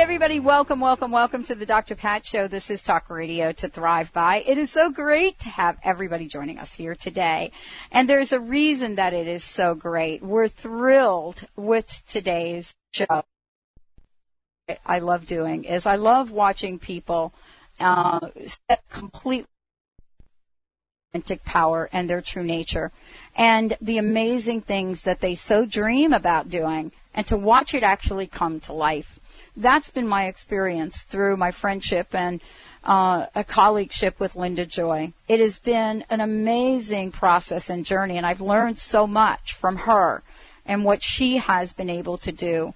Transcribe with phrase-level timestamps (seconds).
[0.00, 0.40] everybody.
[0.40, 1.94] Welcome, welcome, welcome to the Dr.
[1.94, 2.48] Pat Show.
[2.48, 4.44] This is Talk Radio to Thrive By.
[4.46, 7.50] It is so great to have everybody joining us here today.
[7.90, 10.22] And there's a reason that it is so great.
[10.22, 13.24] We're thrilled with today's show.
[14.84, 17.32] I love doing is I love watching people
[17.80, 19.48] uh, step completely
[21.14, 22.92] authentic power and their true nature
[23.34, 28.26] and the amazing things that they so dream about doing and to watch it actually
[28.26, 29.15] come to life
[29.56, 32.40] that's been my experience through my friendship and
[32.84, 35.12] uh, a colleagueship with Linda Joy.
[35.28, 40.22] It has been an amazing process and journey, and I've learned so much from her
[40.64, 42.74] and what she has been able to do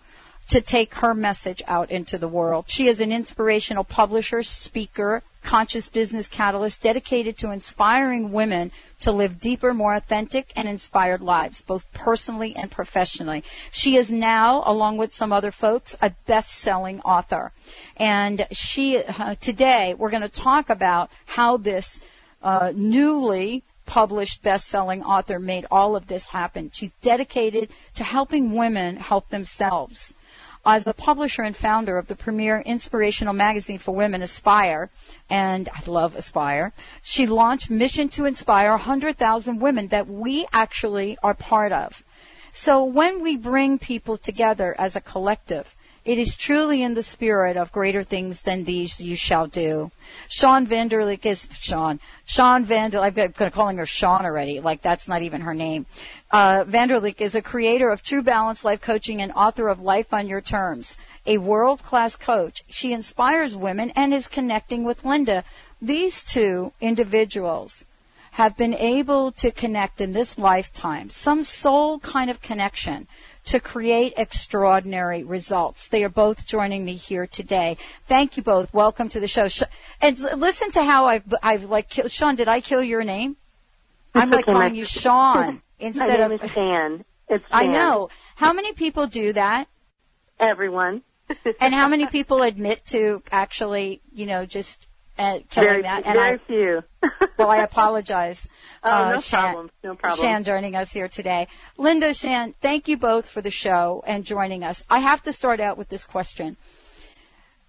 [0.50, 2.64] to take her message out into the world.
[2.66, 9.38] She is an inspirational publisher, speaker, conscious business catalyst dedicated to inspiring women to live
[9.38, 13.44] deeper, more authentic, and inspired lives, both personally and professionally.
[13.70, 17.52] She is now, along with some other folks, a best-selling author.
[17.96, 22.00] And she, uh, today, we're going to talk about how this
[22.42, 26.72] uh, newly published best-selling author made all of this happen.
[26.74, 30.14] She's dedicated to helping women help themselves
[30.64, 34.90] as the publisher and founder of the premier inspirational magazine for women, Aspire,
[35.28, 36.72] and I love Aspire,
[37.02, 42.04] she launched Mission to Inspire 100,000 women that we actually are part of.
[42.52, 47.56] So when we bring people together as a collective, it is truly in the spirit
[47.56, 49.90] of greater things than these you shall do.
[50.28, 52.00] Sean Vander Leek is Sean.
[52.24, 52.98] Sean Vander.
[53.10, 54.60] Going to calling her Sean already.
[54.60, 55.86] Like that's not even her name.
[56.30, 60.14] Uh, Vander Leek is a creator of True Balance Life Coaching and author of Life
[60.14, 60.96] on Your Terms.
[61.26, 65.44] A world-class coach, she inspires women and is connecting with Linda.
[65.82, 67.84] These two individuals
[68.32, 73.06] have been able to connect in this lifetime, some soul kind of connection
[73.50, 75.88] to create extraordinary results.
[75.88, 77.78] They are both joining me here today.
[78.06, 78.72] Thank you both.
[78.72, 79.48] Welcome to the show.
[80.00, 83.36] And listen to how I've, I've like, Sean, did I kill your name?
[84.14, 86.44] I'm like calling you Sean instead My name of.
[86.44, 87.04] is Shann.
[87.28, 88.08] It's I know.
[88.36, 89.66] How many people do that?
[90.38, 91.02] Everyone.
[91.60, 94.86] and how many people admit to actually, you know, just
[95.20, 96.06] uh, killing very, that?
[96.06, 96.82] And very I, few.
[97.38, 98.48] well, I apologize.
[98.82, 99.70] Oh, uh, no Shann, problem.
[99.84, 100.20] No problem.
[100.20, 101.48] Shann joining us here today.
[101.76, 104.82] Linda, Shann, thank you both for the show and joining us.
[104.88, 106.56] I have to start out with this question.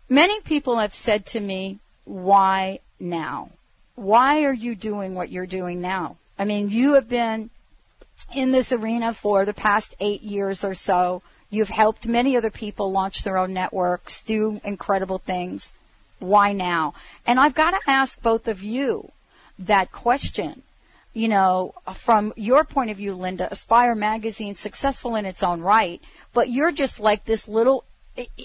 [0.10, 3.52] Many people have said to me, why now?
[3.96, 6.18] Why are you doing what you're doing now?
[6.40, 7.50] I mean, you have been
[8.34, 11.22] in this arena for the past eight years or so.
[11.50, 15.74] You've helped many other people launch their own networks, do incredible things.
[16.22, 16.94] Why now?
[17.26, 19.12] And I've got to ask both of you
[19.58, 20.62] that question.
[21.14, 26.00] You know, from your point of view, Linda, Aspire magazine, successful in its own right,
[26.32, 27.84] but you're just like this little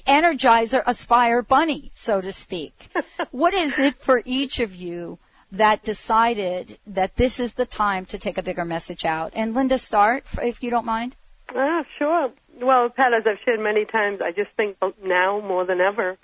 [0.06, 2.88] energizer Aspire bunny, so to speak.
[3.30, 5.18] what is it for each of you
[5.52, 9.32] that decided that this is the time to take a bigger message out?
[9.34, 11.14] And Linda, start, if you don't mind.
[11.54, 12.32] Ah, sure.
[12.60, 16.16] Well, Pat, as I've shared many times, I just think now more than ever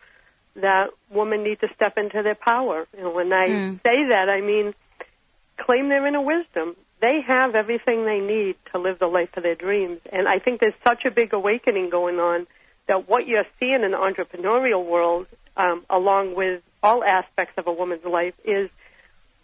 [0.56, 2.86] that women need to step into their power.
[2.96, 3.80] And when I Mm.
[3.82, 4.74] say that, I mean
[5.56, 6.76] claim their inner wisdom.
[7.00, 10.00] They have everything they need to live the life of their dreams.
[10.10, 12.46] And I think there's such a big awakening going on
[12.86, 15.26] that what you're seeing in the entrepreneurial world,
[15.56, 18.70] um, along with all aspects of a woman's life, is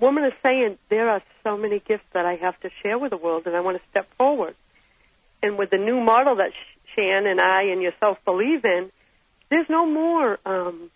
[0.00, 3.16] women are saying there are so many gifts that I have to share with the
[3.16, 4.54] world, and I want to step forward.
[5.42, 6.52] And with the new model that
[6.94, 8.90] Shann and I and yourself believe in,
[9.50, 10.38] there's no more.
[10.44, 10.90] Um,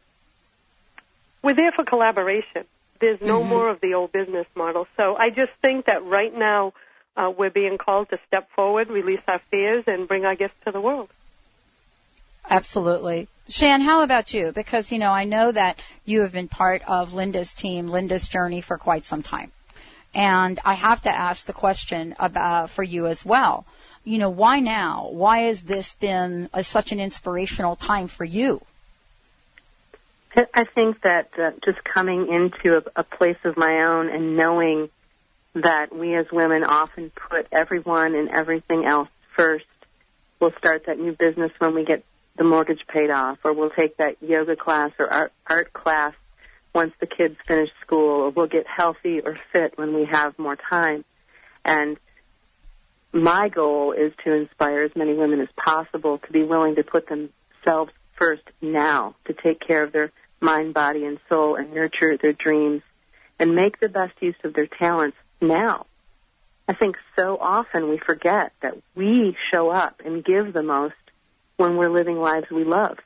[1.42, 2.64] we're there for collaboration.
[3.00, 3.48] There's no Mm-hmm.
[3.48, 4.86] more of the old business model.
[4.96, 6.72] So I just think that right now
[7.16, 10.72] uh, we're being called to step forward, release our fears, and bring our gifts to
[10.72, 11.08] the world.
[12.48, 13.28] Absolutely.
[13.48, 14.52] Shann, how about you?
[14.52, 18.60] Because, you know, I know that you have been part of Linda's team, Linda's journey
[18.60, 19.52] for quite some time.
[20.14, 23.64] And I have to ask the question about for you as well.
[24.04, 25.08] You know, why now?
[25.10, 28.60] Why has this been a, such an inspirational time for you?
[30.34, 34.88] I think that uh, just coming into a, a place of my own and knowing
[35.54, 39.66] that we as women often put everyone and everything else first.
[40.40, 42.04] We'll start that new business when we get
[42.36, 46.14] the mortgage paid off, or we'll take that yoga class or art, art class
[46.74, 50.56] once the kids finish school, or we'll get healthy or fit when we have more
[50.56, 51.04] time.
[51.64, 51.98] And
[53.12, 57.06] my goal is to inspire as many women as possible to be willing to put
[57.06, 60.10] themselves first now, to take care of their
[60.42, 62.82] mind, body, and soul, and nurture their dreams,
[63.38, 65.86] and make the best use of their talents now.
[66.68, 70.94] I think so often we forget that we show up and give the most
[71.56, 72.98] when we're living lives we love.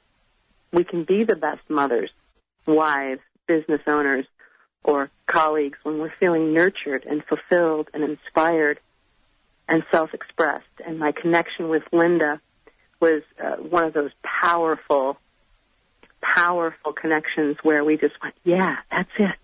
[0.73, 2.11] We can be the best mothers,
[2.67, 4.27] wives, business owners,
[4.85, 8.79] or colleagues when we're feeling nurtured and fulfilled and inspired
[9.69, 10.65] and self-expressed.
[10.87, 12.41] And my connection with Linda
[13.01, 15.19] was uh, one of those powerful,
[16.21, 19.39] powerful connections where we just went, yeah, that's it.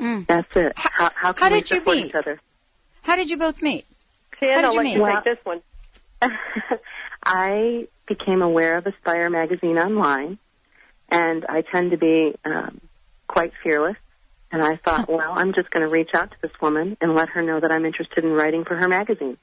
[0.00, 0.26] Mm.
[0.26, 0.72] That's it.
[0.76, 2.06] How, how can how did you meet?
[2.06, 2.40] each other?
[3.02, 3.86] How did you both meet?
[4.38, 4.94] Shann, How did I'll you let meet?
[4.94, 5.62] you Well- this one.
[7.24, 10.38] I became aware of Aspire magazine online,
[11.08, 12.80] and I tend to be um,
[13.28, 13.96] quite fearless.
[14.52, 17.28] And I thought, well, I'm just going to reach out to this woman and let
[17.30, 19.36] her know that I'm interested in writing for her magazine.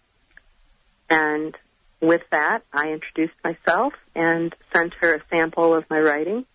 [1.10, 1.56] And
[2.02, 6.46] with that, I introduced myself and sent her a sample of my writing.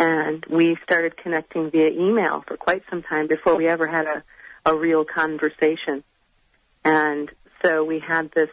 [0.00, 4.24] And we started connecting via email for quite some time before we ever had a,
[4.64, 6.02] a real conversation.
[6.82, 7.30] And
[7.62, 8.48] so we had this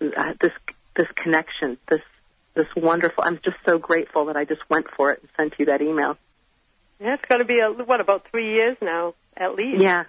[0.00, 0.52] uh, this
[0.96, 2.00] this connection, this
[2.54, 3.24] this wonderful.
[3.24, 6.16] I'm just so grateful that I just went for it and sent you that email.
[6.98, 9.82] Yeah, it's got to be a, what about three years now, at least.
[9.82, 10.04] Yeah,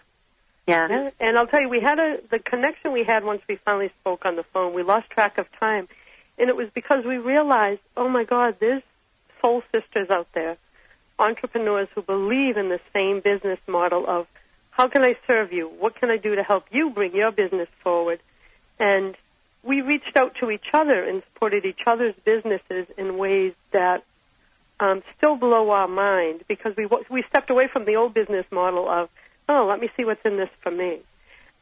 [0.65, 3.59] yeah, Yeah, and I'll tell you, we had a the connection we had once we
[3.65, 4.73] finally spoke on the phone.
[4.73, 5.89] We lost track of time,
[6.37, 8.83] and it was because we realized, oh my God, there's
[9.41, 10.57] soul sisters out there,
[11.19, 14.27] entrepreneurs who believe in the same business model of
[14.71, 15.67] how can I serve you?
[15.67, 18.19] What can I do to help you bring your business forward?
[18.77, 19.15] And
[19.63, 24.03] we reached out to each other and supported each other's businesses in ways that
[24.79, 28.89] um, still blow our mind because we we stepped away from the old business model
[28.89, 29.09] of
[29.47, 30.99] oh let me see what's in this for me,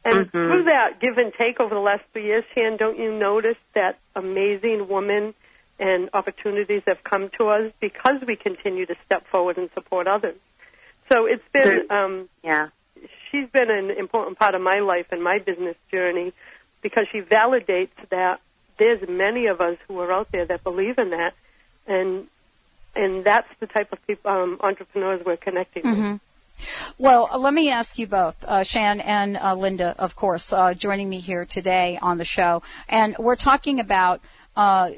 [0.04, 0.52] and Mhm.
[0.52, 3.98] through that give and take over the last three years, Shann, don't you notice that
[4.16, 5.34] amazing woman
[5.78, 10.36] and opportunities have come to us because we continue to step forward and support others.
[11.12, 12.68] So it's been um, yeah.
[13.30, 16.32] she's been an important part of my life and my business journey
[16.82, 18.40] because she validates that
[18.78, 21.34] there's many of us who are out there that believe in that,
[21.86, 22.26] and
[22.94, 25.98] and that's the type of people, um, entrepreneurs we're connecting with.
[25.98, 26.16] Mm-hmm.
[26.98, 30.74] Well, uh, let me ask you both, uh, Shann and uh, Linda, of course, uh,
[30.74, 32.62] joining me here today on the show.
[32.88, 34.20] And we're talking about,
[34.56, 34.90] uh,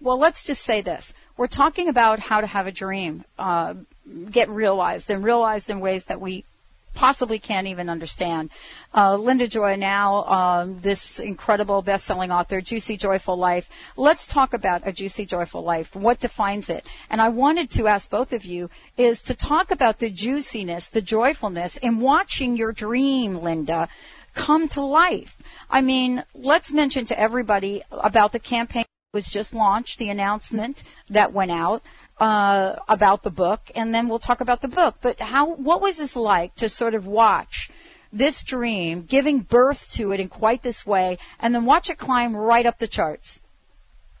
[0.00, 1.12] well, let's just say this.
[1.36, 3.74] We're talking about how to have a dream uh,
[4.30, 6.44] get realized and realized in ways that we
[6.94, 8.50] possibly can't even understand.
[8.94, 13.68] Uh, Linda Joy now, um, this incredible best-selling author, Juicy Joyful Life.
[13.96, 15.94] Let's talk about a juicy joyful life.
[15.94, 16.86] What defines it?
[17.10, 21.02] And I wanted to ask both of you is to talk about the juiciness, the
[21.02, 23.88] joyfulness in watching your dream, Linda,
[24.34, 25.38] come to life.
[25.70, 30.82] I mean, let's mention to everybody about the campaign that was just launched, the announcement
[31.08, 31.82] that went out
[32.18, 34.96] uh, about the book, and then we'll talk about the book.
[35.00, 35.54] But how?
[35.54, 37.70] What was this like to sort of watch
[38.12, 42.36] this dream, giving birth to it in quite this way, and then watch it climb
[42.36, 43.40] right up the charts?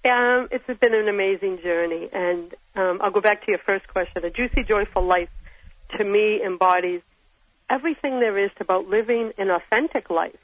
[0.04, 4.24] Um, it's been an amazing journey, and um, I'll go back to your first question.
[4.24, 5.30] A juicy, joyful life,
[5.96, 7.00] to me, embodies
[7.70, 10.38] everything there is about living an authentic life,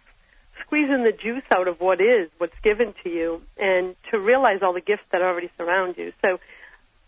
[0.65, 4.73] squeezing the juice out of what is, what's given to you, and to realize all
[4.73, 6.13] the gifts that already surround you.
[6.23, 6.39] So,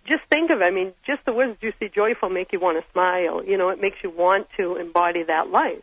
[0.05, 0.65] just think of it.
[0.65, 3.45] I mean, just the words juicy, joyful make you want to smile.
[3.45, 5.83] You know, it makes you want to embody that life.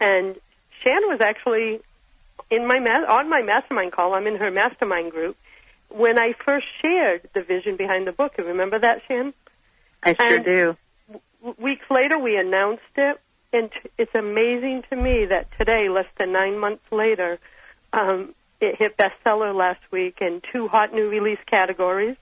[0.00, 0.36] And
[0.82, 1.80] Shann was actually
[2.50, 4.14] in my ma- on my mastermind call.
[4.14, 5.36] I'm in her mastermind group
[5.88, 8.34] when I first shared the vision behind the book.
[8.38, 9.34] You remember that, Shann?
[10.04, 10.76] I sure And- do.
[11.42, 13.20] W- weeks later, we announced it,
[13.52, 17.38] and t- it's amazing to me that today, less than nine months later,
[17.92, 22.16] um, it hit bestseller last week in two hot new release categories,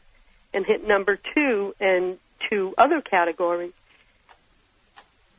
[0.53, 2.19] and hit number two in
[2.49, 3.73] two other categories.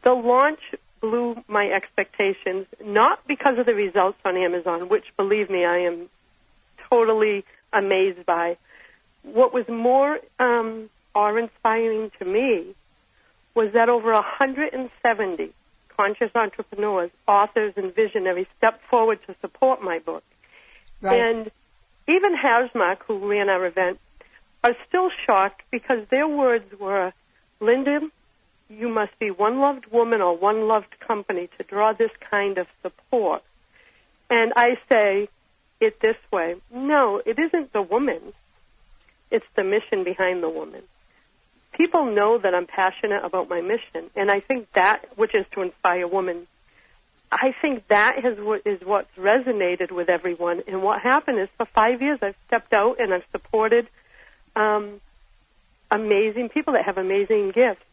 [0.03, 0.59] The launch
[1.01, 6.09] blew my expectations, not because of the results on Amazon, which, believe me, I am
[6.89, 7.43] totally
[7.73, 8.57] amazed by.
[9.23, 12.75] What was more um, awe-inspiring to me
[13.53, 15.53] was that over 170
[16.01, 20.23] conscious entrepreneurs, authors, and visionaries stepped forward to support my book.
[21.01, 21.19] Right.
[21.19, 21.51] And
[22.07, 23.99] even Hasmark, who ran our event,
[24.63, 27.13] are still shocked because their words were,
[27.59, 27.99] Linda,
[28.69, 32.67] you must be one loved woman or one loved company to draw this kind of
[32.81, 33.43] support.
[34.29, 35.27] And I say
[35.79, 38.33] it this way no, it isn't the woman,
[39.29, 40.83] it's the mission behind the woman.
[41.81, 45.63] People know that I'm passionate about my mission, and I think that, which is to
[45.63, 46.45] inspire women,
[47.31, 50.61] I think that is what is what's resonated with everyone.
[50.67, 53.87] And what happened is, for five years, I've stepped out and I've supported
[54.55, 55.01] um,
[55.89, 57.85] amazing people that have amazing gifts.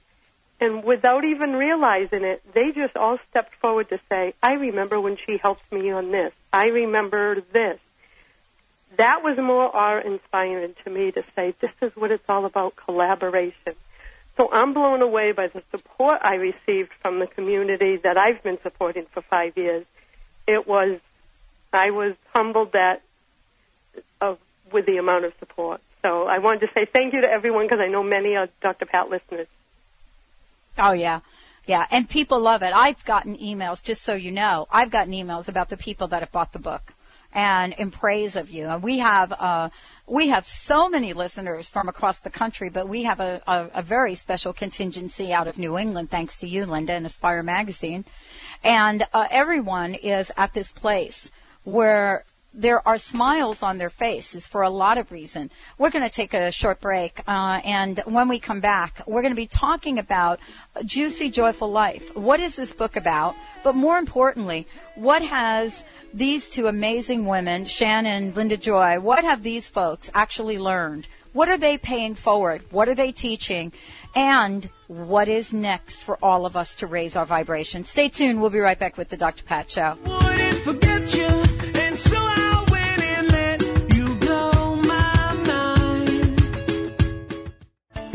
[0.60, 5.16] And without even realizing it, they just all stepped forward to say, I remember when
[5.24, 6.32] she helped me on this.
[6.52, 7.78] I remember this.
[8.96, 12.74] That was more awe inspiring to me to say, this is what it's all about
[12.76, 13.74] collaboration.
[14.38, 18.58] So I'm blown away by the support I received from the community that I've been
[18.62, 19.84] supporting for five years.
[20.46, 21.00] It was,
[21.72, 23.02] I was humbled that,
[24.20, 24.38] of,
[24.72, 25.80] with the amount of support.
[26.02, 28.86] So I wanted to say thank you to everyone because I know many are Dr.
[28.86, 29.48] Pat listeners.
[30.78, 31.20] Oh yeah.
[31.66, 32.72] Yeah, and people love it.
[32.74, 36.32] I've gotten emails, just so you know, I've gotten emails about the people that have
[36.32, 36.94] bought the book
[37.32, 38.66] and in praise of you.
[38.66, 39.68] And we have, uh,
[40.06, 43.82] we have so many listeners from across the country, but we have a, a, a
[43.82, 48.04] very special contingency out of New England, thanks to you, Linda, and Aspire Magazine.
[48.64, 51.30] And uh, everyone is at this place
[51.64, 52.24] where
[52.54, 55.50] there are smiles on their faces for a lot of reason.
[55.76, 59.32] We're going to take a short break, uh, and when we come back, we're going
[59.32, 60.40] to be talking about
[60.84, 62.16] Juicy Joyful Life.
[62.16, 63.36] What is this book about?
[63.62, 69.42] But more importantly, what has these two amazing women, Shannon, and Linda Joy, what have
[69.42, 71.06] these folks actually learned?
[71.32, 72.62] What are they paying forward?
[72.70, 73.72] What are they teaching?
[74.14, 77.84] And what is next for all of us to raise our vibration?
[77.84, 78.40] Stay tuned.
[78.40, 79.44] We'll be right back with the Dr.
[79.44, 79.98] Pat Show.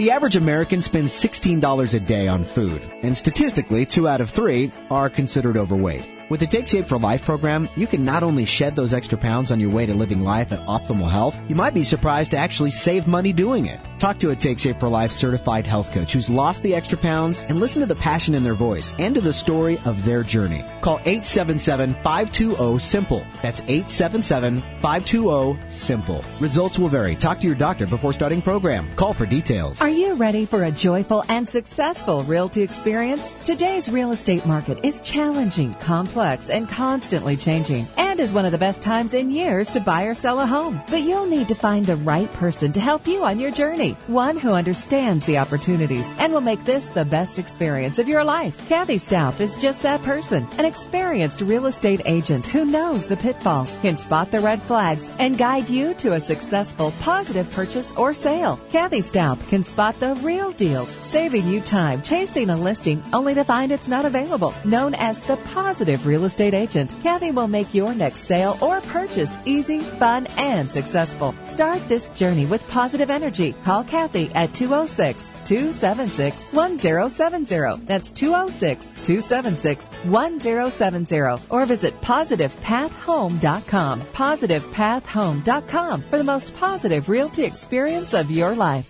[0.03, 4.69] The average American spends $16 a day on food, and statistically, two out of three
[4.91, 6.05] are considered overweight.
[6.33, 9.51] With the Take Shape for Life program, you can not only shed those extra pounds
[9.51, 12.71] on your way to living life at optimal health, you might be surprised to actually
[12.71, 13.79] save money doing it.
[13.99, 17.41] Talk to a Take Shape for Life certified health coach who's lost the extra pounds
[17.41, 20.65] and listen to the passion in their voice and to the story of their journey.
[20.81, 23.23] Call 877-520-SIMPLE.
[23.43, 26.23] That's 877-520-SIMPLE.
[26.39, 27.15] Results will vary.
[27.15, 28.91] Talk to your doctor before starting program.
[28.95, 29.81] Call for details.
[29.81, 33.31] Are you ready for a joyful and successful realty experience?
[33.45, 38.51] Today's real estate market is challenging, complex, complex and constantly changing and is one of
[38.51, 40.79] the best times in years to buy or sell a home.
[40.89, 43.97] But you'll need to find the right person to help you on your journey.
[44.07, 48.69] One who understands the opportunities and will make this the best experience of your life.
[48.69, 53.77] Kathy Staup is just that person, an experienced real estate agent who knows the pitfalls,
[53.81, 58.59] can spot the red flags, and guide you to a successful, positive purchase or sale.
[58.71, 63.43] Kathy Staup can spot the real deals, saving you time chasing a listing only to
[63.43, 64.53] find it's not available.
[64.63, 66.93] Known as the positive real estate agent.
[67.01, 71.33] Kathy will make your next sale or purchase easy, fun, and successful.
[71.45, 73.53] Start this journey with positive energy.
[73.63, 77.85] Call Kathy at 206 276 1070.
[77.85, 81.43] That's 206 276 1070.
[81.49, 84.01] Or visit positivepathhome.com.
[84.01, 88.89] Positivepathhome.com for the most positive realty experience of your life.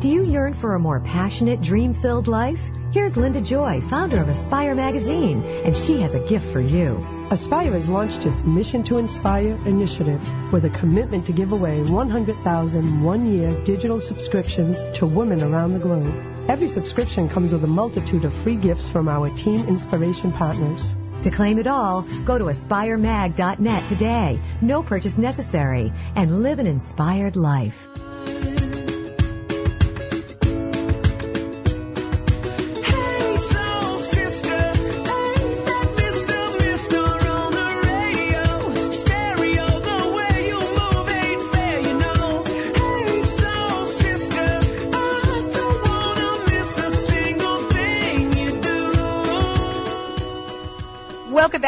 [0.00, 2.58] Do you yearn for a more passionate, dream-filled life?
[2.90, 7.06] Here's Linda Joy, founder of Aspire Magazine, and she has a gift for you.
[7.30, 10.22] Aspire has launched its Mission to Inspire initiative
[10.54, 16.14] with a commitment to give away 100,000 one-year digital subscriptions to women around the globe.
[16.48, 20.94] Every subscription comes with a multitude of free gifts from our team inspiration partners.
[21.24, 24.40] To claim it all, go to aspiremag.net today.
[24.62, 27.86] No purchase necessary and live an inspired life.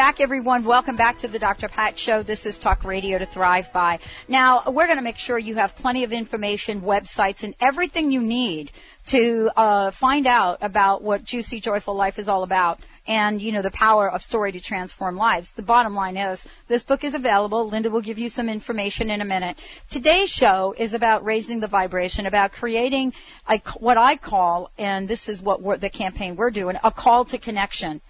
[0.03, 0.65] Back, everyone.
[0.65, 1.69] Welcome back to the Dr.
[1.69, 2.23] Pat Show.
[2.23, 3.99] This is Talk Radio to Thrive By.
[4.27, 8.21] Now, we're going to make sure you have plenty of information, websites, and everything you
[8.21, 8.73] need
[9.05, 13.61] to uh, find out about what Juicy Joyful Life is all about and you know
[13.61, 15.51] the power of story to transform lives.
[15.51, 17.69] The bottom line is this book is available.
[17.69, 19.57] Linda will give you some information in a minute.
[19.89, 23.13] Today's show is about raising the vibration, about creating
[23.47, 27.37] a, what I call, and this is what the campaign we're doing, a call to
[27.37, 28.01] connection.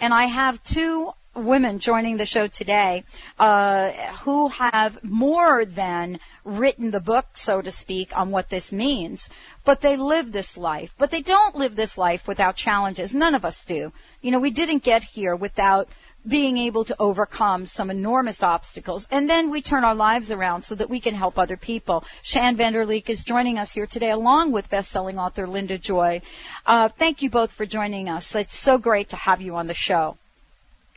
[0.00, 3.04] And I have two women joining the show today
[3.38, 3.90] uh,
[4.22, 9.28] who have more than written the book, so to speak, on what this means,
[9.64, 10.94] but they live this life.
[10.98, 13.14] But they don't live this life without challenges.
[13.14, 13.92] None of us do.
[14.20, 15.88] You know, we didn't get here without
[16.26, 19.08] being able to overcome some enormous obstacles.
[19.10, 22.04] And then we turn our lives around so that we can help other people.
[22.22, 26.22] Shann Vander Leek is joining us here today along with best-selling author Linda Joy.
[26.64, 28.34] Uh, thank you both for joining us.
[28.34, 30.16] It's so great to have you on the show.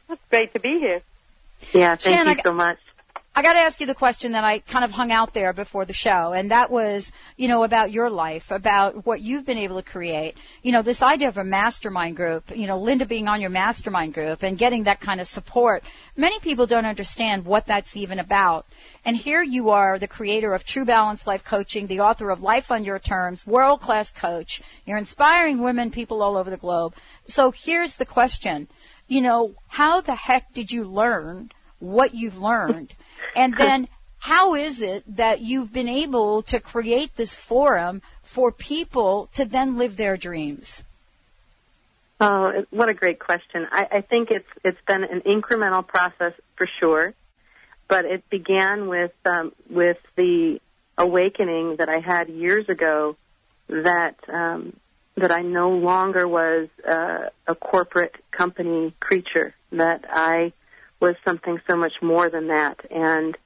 [0.10, 1.02] It's great to be here.
[1.74, 2.78] Yeah, thank Shann, you so much.
[3.38, 5.84] I got to ask you the question that I kind of hung out there before
[5.84, 9.76] the show, and that was, you know, about your life, about what you've been able
[9.76, 10.38] to create.
[10.64, 14.14] You know, this idea of a mastermind group, you know, Linda being on your mastermind
[14.14, 15.84] group and getting that kind of support.
[16.16, 18.68] Many people don't understand what that's even about.
[19.04, 22.72] And here you are, the creator of True Balance Life Coaching, the author of Life
[22.72, 24.62] on Your Terms, world class coach.
[24.86, 26.94] You're inspiring women, people all over the globe.
[27.28, 28.70] So here's the question.
[29.08, 32.94] You know, how the heck did you learn what you've learned?
[33.36, 33.88] And then
[34.20, 39.78] how is it that you've been able to create this forum for people to then
[39.78, 40.84] live their dreams?
[42.20, 43.68] Oh, what a great question.
[43.72, 47.14] I, I think it's it's been an incremental process for sure,
[47.90, 50.60] but it began with um, with the
[50.98, 53.18] awakening that I had years ago
[53.68, 54.78] that um,
[55.18, 59.54] that I no longer was uh, a corporate company creature.
[59.72, 60.54] That I
[61.00, 63.38] was something so much more than that, and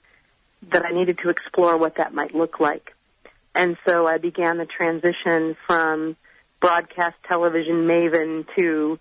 [0.71, 2.95] that I needed to explore what that might look like.
[3.55, 6.15] And so I began the transition from
[6.59, 8.99] broadcast television maven to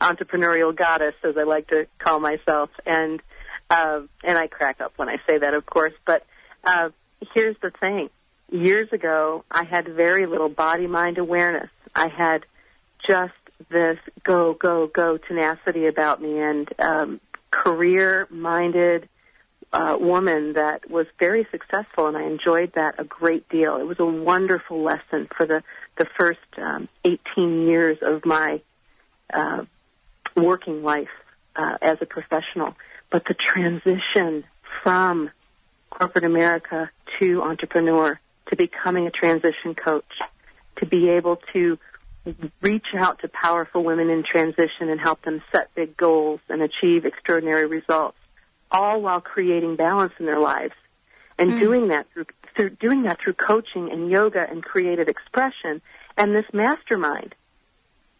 [0.00, 2.70] entrepreneurial goddess, as I like to call myself.
[2.84, 3.20] And
[3.68, 5.94] uh, and I crack up when I say that, of course.
[6.04, 6.24] But
[6.64, 6.90] uh,
[7.34, 8.10] here's the thing:
[8.50, 11.70] years ago, I had very little body-mind awareness.
[11.96, 12.44] I had
[13.08, 13.32] just
[13.70, 19.08] this go, go, go tenacity about me, and um, career-minded
[19.72, 23.78] uh, woman that was very successful, and I enjoyed that a great deal.
[23.78, 25.62] It was a wonderful lesson for the
[25.96, 28.60] the first um, 18 years of my
[29.32, 29.64] uh,
[30.36, 31.08] working life
[31.56, 32.74] uh, as a professional.
[33.10, 34.44] But the transition
[34.82, 35.30] from
[35.88, 40.04] corporate America to entrepreneur, to becoming a transition coach,
[40.78, 41.78] to be able to
[42.60, 47.04] reach out to powerful women in transition and help them set big goals and achieve
[47.04, 48.18] extraordinary results,
[48.70, 50.74] all while creating balance in their lives.
[51.38, 51.60] And mm.
[51.60, 55.82] doing that through, through doing that through coaching and yoga and creative expression
[56.16, 57.34] and this mastermind.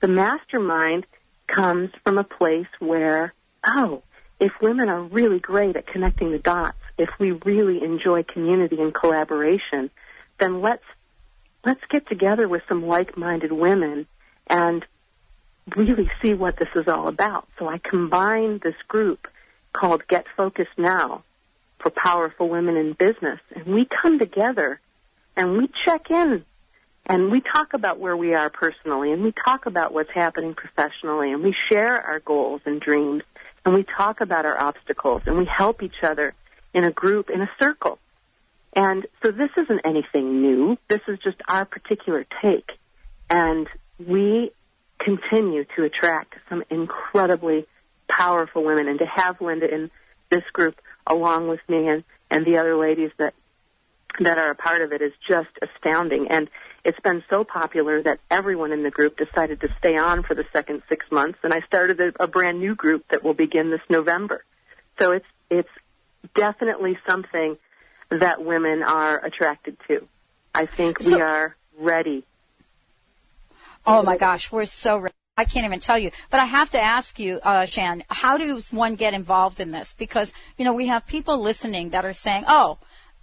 [0.01, 1.07] The mastermind
[1.47, 3.33] comes from a place where,
[3.66, 4.03] oh,
[4.38, 8.95] if women are really great at connecting the dots, if we really enjoy community and
[8.95, 9.90] collaboration,
[10.38, 10.85] then let's
[11.66, 14.07] let's get together with some like-minded women
[14.46, 14.87] and
[15.76, 17.48] really see what this is all about.
[17.59, 19.26] So I combined this group
[19.72, 21.24] called Get Focused Now
[21.81, 24.81] for powerful women in business, and we come together
[25.37, 26.44] and we check in
[27.05, 31.33] and we talk about where we are personally and we talk about what's happening professionally
[31.33, 33.22] and we share our goals and dreams
[33.64, 36.33] and we talk about our obstacles and we help each other
[36.72, 37.98] in a group, in a circle.
[38.77, 40.77] And so this isn't anything new.
[40.89, 42.71] This is just our particular take.
[43.31, 43.67] And
[43.99, 44.53] we
[45.01, 47.67] continue to attract some incredibly
[48.09, 49.91] powerful women and to have Linda in
[50.31, 53.35] this group along with me and, and the other ladies that
[54.21, 56.29] that are a part of it is just astounding.
[56.31, 56.49] And
[56.85, 60.45] it's been so popular that everyone in the group decided to stay on for the
[60.55, 63.81] second six months, and I started a, a brand new group that will begin this
[63.91, 64.45] November.
[65.01, 65.69] So it's it's
[66.35, 67.59] definitely something
[68.11, 70.07] that women are attracted to.
[70.55, 72.25] I think so, we are ready.
[73.87, 75.14] Oh my gosh, we're so ready.
[75.37, 76.11] I can't even tell you.
[76.31, 79.95] But I have to ask you, uh, Shann, how does one get involved in this?
[79.99, 82.79] Because, you know, we have people listening that are saying, oh,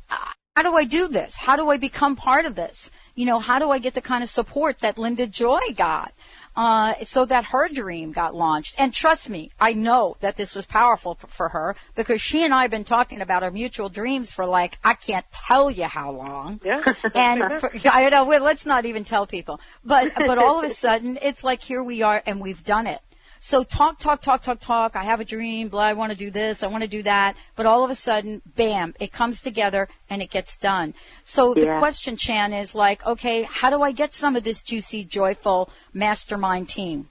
[0.07, 1.35] how do I do this?
[1.35, 2.91] How do I become part of this?
[3.15, 6.13] You know, how do I get the kind of support that Linda Joy got?
[6.55, 8.75] Uh, so that her dream got launched.
[8.77, 12.53] And trust me, I know that this was powerful for, for her because she and
[12.53, 16.11] I have been talking about our mutual dreams for like, I can't tell you how
[16.11, 16.59] long.
[16.63, 16.83] Yeah.
[17.15, 19.59] and for, I know, well, let's not even tell people.
[19.83, 23.01] But, but all of a sudden, it's like here we are and we've done it.
[23.45, 24.95] So talk, talk, talk, talk, talk.
[24.95, 25.67] I have a dream.
[25.67, 25.81] Blah.
[25.81, 26.63] I want to do this.
[26.63, 27.35] I want to do that.
[27.57, 30.93] But all of a sudden, bam, it comes together and it gets done.
[31.25, 35.03] So the question, Shann, is like, okay, how do I get some of this juicy,
[35.03, 37.09] joyful mastermind team?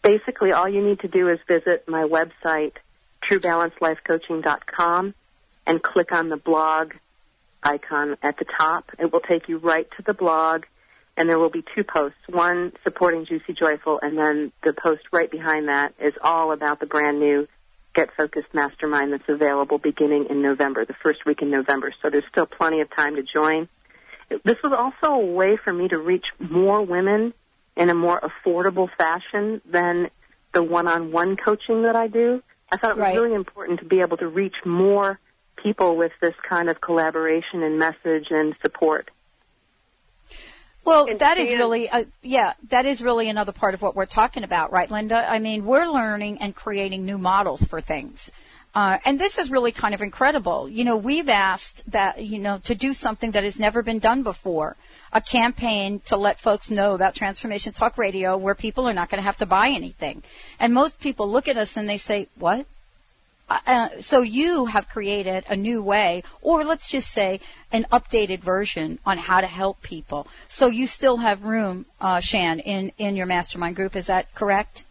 [0.00, 2.74] Basically, all you need to do is visit my website,
[3.28, 5.14] truebalancelifecoaching.com,
[5.66, 6.92] and click on the blog
[7.64, 8.92] icon at the top.
[8.96, 10.66] It will take you right to the blog,
[11.20, 12.16] and there will be two posts.
[12.30, 16.86] One supporting Juicy Joyful, and then the post right behind that is all about the
[16.86, 17.46] brand new
[17.94, 21.92] Get Focused Mastermind that's available beginning in November, the first week in November.
[22.00, 23.68] So there's still plenty of time to join.
[24.44, 27.34] This was also a way for me to reach more women
[27.76, 30.08] in a more affordable fashion than
[30.54, 32.42] the one-on-one coaching that I do.
[32.72, 33.20] I thought it was Right.
[33.20, 35.20] really important to be able to reach more
[35.56, 39.10] people with this kind of collaboration and message and support.
[40.84, 44.06] Well, And that is really, uh, yeah, that is really another part of what we're
[44.06, 45.30] talking about, right, Linda?
[45.30, 48.30] I mean, we're learning and creating new models for things.
[48.74, 50.68] Uh, and this is really kind of incredible.
[50.68, 54.22] You know, we've asked that, you know, to do something that has never been done
[54.22, 54.76] before.
[55.12, 59.18] A campaign to let folks know about Transformation Talk Radio where people are not going
[59.18, 60.22] to have to buy anything.
[60.60, 62.64] And most people look at us and they say, what?
[63.50, 67.40] Uh, so you have created a new way, or let's just say
[67.72, 70.28] an updated version on how to help people.
[70.48, 73.96] So you still have room, uh, Shann, in, in your mastermind group.
[73.96, 74.84] Is that correct?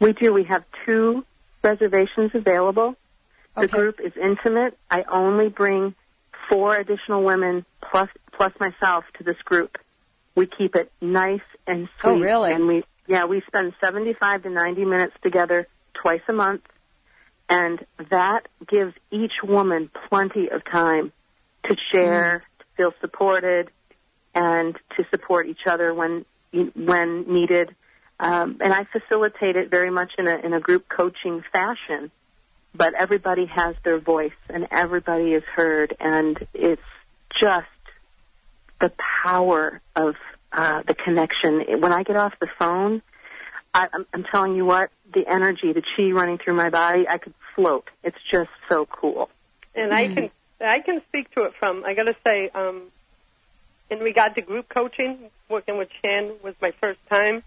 [0.00, 0.32] We do.
[0.32, 1.24] We have two
[1.64, 2.94] reservations available.
[3.56, 3.76] The Okay.
[3.76, 4.78] group is intimate.
[4.88, 5.96] I only bring
[6.48, 9.76] four additional women plus plus myself to this group.
[10.36, 12.10] We keep it nice and sweet.
[12.10, 12.52] Oh, really?
[12.52, 16.60] And we yeah, we spend 75 to 90 minutes together twice a month.
[17.48, 21.12] And that gives each woman plenty of time
[21.64, 23.70] to share, to feel supported,
[24.34, 26.24] and to support each other when
[26.74, 27.74] when needed.
[28.20, 32.10] Um, and I facilitate it very much in a in a group coaching fashion.
[32.74, 36.82] But everybody has their voice, and everybody is heard, and it's
[37.40, 37.66] just
[38.80, 38.92] the
[39.24, 40.14] power of
[40.52, 41.80] uh, the connection.
[41.80, 43.02] When I get off the phone,
[43.74, 47.18] I, I'm, I'm telling you what, the energy, the chi running through my body, I
[47.18, 47.84] could float.
[48.02, 49.28] It's just so cool.
[49.74, 52.90] And I can I can speak to it from I got to say um,
[53.90, 57.42] in regard to group coaching, working with Shann was my first time.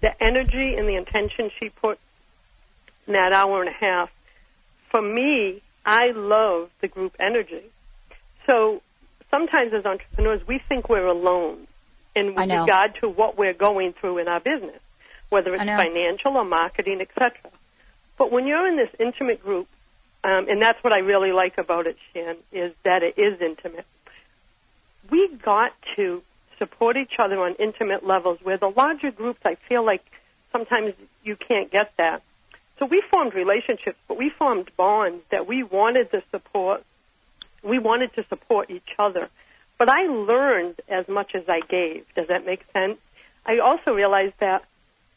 [0.00, 1.98] The energy and the intention she put
[3.06, 4.10] in that hour and a half,
[4.90, 7.62] for me, I love the group energy.
[8.46, 8.82] So
[9.30, 11.66] sometimes as entrepreneurs, we think we're alone
[12.14, 14.80] in regard to what we're going through in our business,
[15.30, 17.32] whether it's financial or marketing, etc.
[18.16, 19.68] But when you're in this intimate group,
[20.22, 23.86] um, and that's what I really like about it, Shann, is that it is intimate.
[25.10, 26.22] We got to
[26.58, 30.02] support each other on intimate levels where the larger groups, I feel like
[30.52, 32.22] sometimes you can't get that.
[32.78, 36.82] So we formed relationships, but we formed bonds that we wanted to support.
[37.62, 39.28] We wanted to support each other.
[39.78, 42.04] But I learned as much as I gave.
[42.14, 42.98] Does that make sense?
[43.46, 44.64] I also realized that,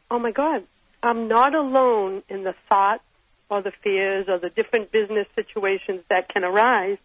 [0.10, 0.64] oh my God,
[1.04, 3.04] I'm not alone in the thoughts
[3.50, 6.98] or the fears or the different business situations that can arise.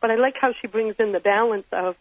[0.00, 1.96] But I like how she brings in the balance of,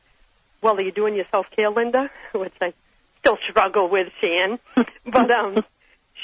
[0.62, 2.10] well, are you doing your self care, Linda?
[2.34, 2.74] Which I
[3.20, 4.60] still struggle with, Shann.
[5.06, 5.64] but um,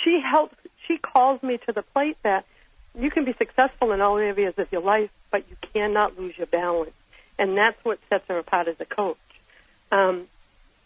[0.04, 0.56] she helps.
[0.88, 2.46] She calls me to the plate that
[2.98, 6.48] you can be successful in all areas of your life, but you cannot lose your
[6.48, 6.94] balance,
[7.38, 9.18] and that's what sets her apart as a coach.
[9.92, 10.28] Um,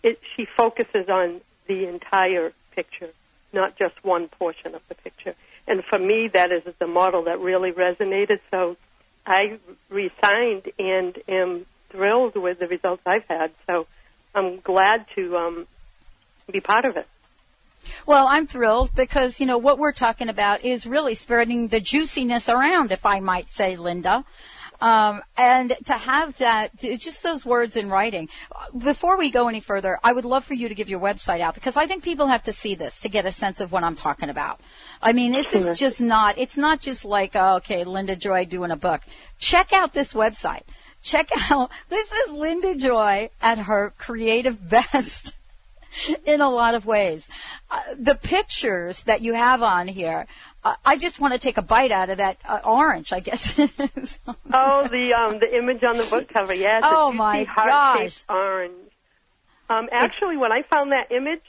[0.02, 3.12] it, she focuses on the entire picture,
[3.52, 5.36] not just one portion of the picture.
[5.68, 8.40] And for me, that is the model that really resonated.
[8.52, 8.78] So
[9.26, 13.52] I resigned and am thrilled with the results I've had.
[13.68, 13.88] So
[14.34, 15.68] I'm glad to um,
[16.52, 17.08] be part of it.
[18.06, 22.50] Well, I'm thrilled because, you know, what we're talking about is really spreading the juiciness
[22.50, 24.26] around, if I might say, Linda.
[24.82, 28.30] Um, and to have that, just those words in writing.
[28.78, 31.54] Before we go any further, I would love for you to give your website out
[31.54, 33.96] because I think people have to see this to get a sense of what I'm
[33.96, 34.62] talking about.
[35.02, 38.72] I mean, this is just not, it's not just like, oh, okay, Linda Joy doing
[38.72, 39.02] a book.
[39.38, 40.64] Check out this website.
[41.02, 45.36] Check out, this is Linda Joy at her creative best.
[46.26, 47.28] in a lot of ways.
[47.72, 50.28] Uh, the pictures that you have on here,
[50.64, 53.58] I just want to take a bite out of that uh, orange, I guess.
[53.60, 56.84] oh, the um, the image on the book cover, yes.
[56.86, 58.74] Oh my gosh, orange.
[59.70, 61.46] Um, actually, it's, when I found that image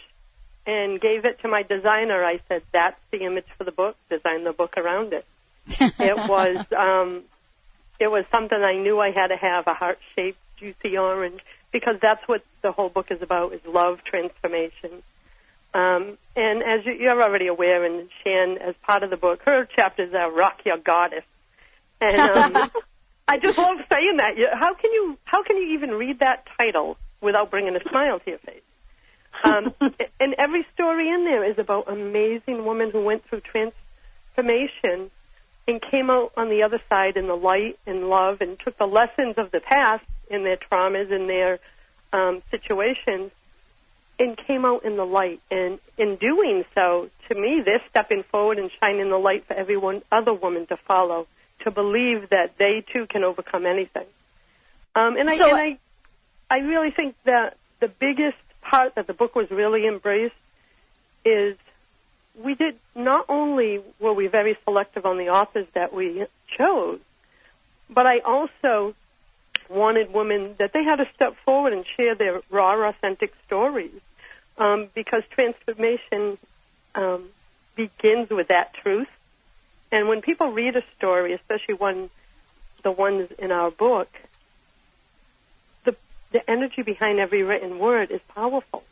[0.64, 3.96] and gave it to my designer, I said, "That's the image for the book.
[4.09, 5.27] Design the book around it."
[5.66, 7.23] it was um,
[7.99, 11.40] it was something I knew I had to have a heart shaped, juicy orange
[11.73, 15.03] because that's what the whole book is about: is love transformation.
[15.72, 19.66] Um, and as you, you're already aware, and Shann, as part of the book, her
[19.66, 21.24] chapters are "Rock Your Goddess,"
[22.00, 22.70] and um,
[23.28, 24.33] I just love saying that.
[24.54, 28.30] How can you how can you even read that title without bringing a smile to
[28.30, 28.62] your face?
[29.44, 29.74] Um,
[30.20, 35.11] and every story in there is about amazing women who went through transformation
[35.68, 38.87] and came out on the other side in the light and love and took the
[38.87, 41.61] lessons of the past in their traumas and their
[42.12, 43.30] um, situations
[44.20, 45.40] and came out in the light.
[45.50, 49.78] And in doing so, to me, they're stepping forward and shining the light for every
[49.78, 51.26] one other woman to follow,
[51.64, 54.06] to believe that they too can overcome anything.
[54.94, 55.56] Um, and I, so, and
[56.50, 60.35] I, I really think that the biggest part that the book was really embraced
[61.24, 61.56] is
[62.38, 66.26] we did not only were we very selective on the authors that we
[66.59, 67.00] chose,
[67.88, 68.94] but I also
[69.70, 74.00] wanted women that they had to step forward and share their raw, authentic stories,
[74.61, 76.38] um, because transformation
[76.94, 77.31] um,
[77.75, 79.09] begins with that truth.
[79.90, 82.11] And when people read a story, especially one,
[82.85, 84.09] the ones in our book,
[85.85, 85.96] the
[86.31, 88.85] the energy behind every written word is powerful.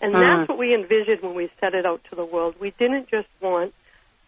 [0.00, 0.22] And uh-huh.
[0.22, 2.54] that's what we envisioned when we set it out to the world.
[2.58, 3.74] We didn't just want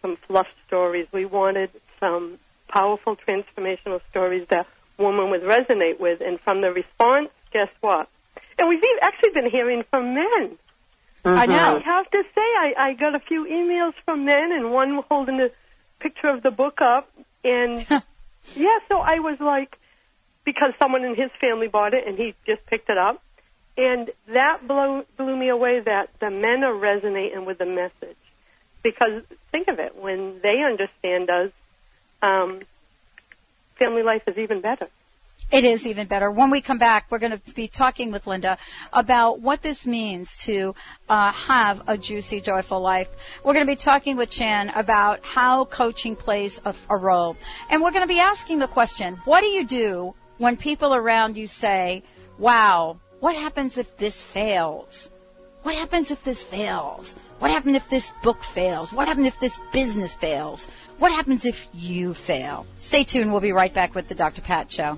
[0.01, 1.07] some fluff stories.
[1.11, 6.21] We wanted some powerful transformational stories that women would resonate with.
[6.21, 8.09] And from the response, guess what?
[8.57, 10.57] And we've actually been hearing from men.
[11.25, 11.55] I know.
[11.55, 15.39] I have to say, I, I got a few emails from men, and one holding
[15.41, 15.49] a
[15.99, 17.09] picture of the book up.
[17.43, 17.85] And
[18.55, 19.77] yeah, so I was like,
[20.45, 23.21] because someone in his family bought it and he just picked it up.
[23.75, 28.17] And that blew, blew me away that the men are resonating with the message.
[28.81, 31.51] Because think of it, when they understand us,
[32.21, 32.61] um,
[33.77, 34.87] family life is even better.
[35.49, 36.29] It is even better.
[36.29, 38.57] When we come back, we're going to be talking with Linda
[38.91, 40.75] about what this means to
[41.07, 43.07] uh, have a juicy, joyful life.
[43.45, 47.37] We're going to be talking with Shann about how coaching plays a, a role.
[47.69, 51.37] And we're going to be asking the question, what do you do when people around
[51.37, 52.03] you say,
[52.37, 55.09] wow, what happens if this fails?
[55.63, 57.15] What happens if this fails?
[57.39, 58.93] What happens if this book fails?
[58.93, 60.67] What happens if this business fails?
[60.97, 62.65] What happens if you fail?
[62.79, 63.31] Stay tuned.
[63.31, 64.41] We'll be right back with the Dr.
[64.41, 64.97] Pat Show.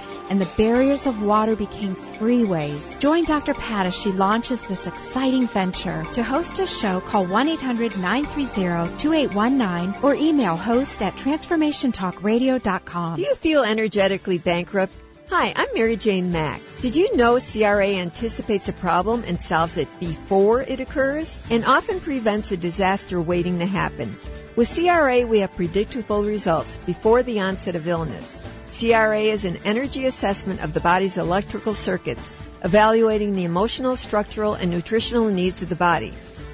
[0.31, 2.97] and the barriers of water became freeways.
[2.99, 3.53] Join Dr.
[3.53, 6.05] Pat as she launches this exciting venture.
[6.13, 13.15] To host a show, call 1-800-930-2819 or email host at transformationtalkradio.com.
[13.15, 14.93] Do you feel energetically bankrupt?
[15.29, 16.61] Hi, I'm Mary Jane Mack.
[16.81, 21.99] Did you know CRA anticipates a problem and solves it before it occurs and often
[21.99, 24.15] prevents a disaster waiting to happen?
[24.55, 28.41] With CRA, we have predictable results before the onset of illness.
[28.71, 32.31] CRA is an energy assessment of the body's electrical circuits,
[32.63, 36.13] evaluating the emotional, structural, and nutritional needs of the body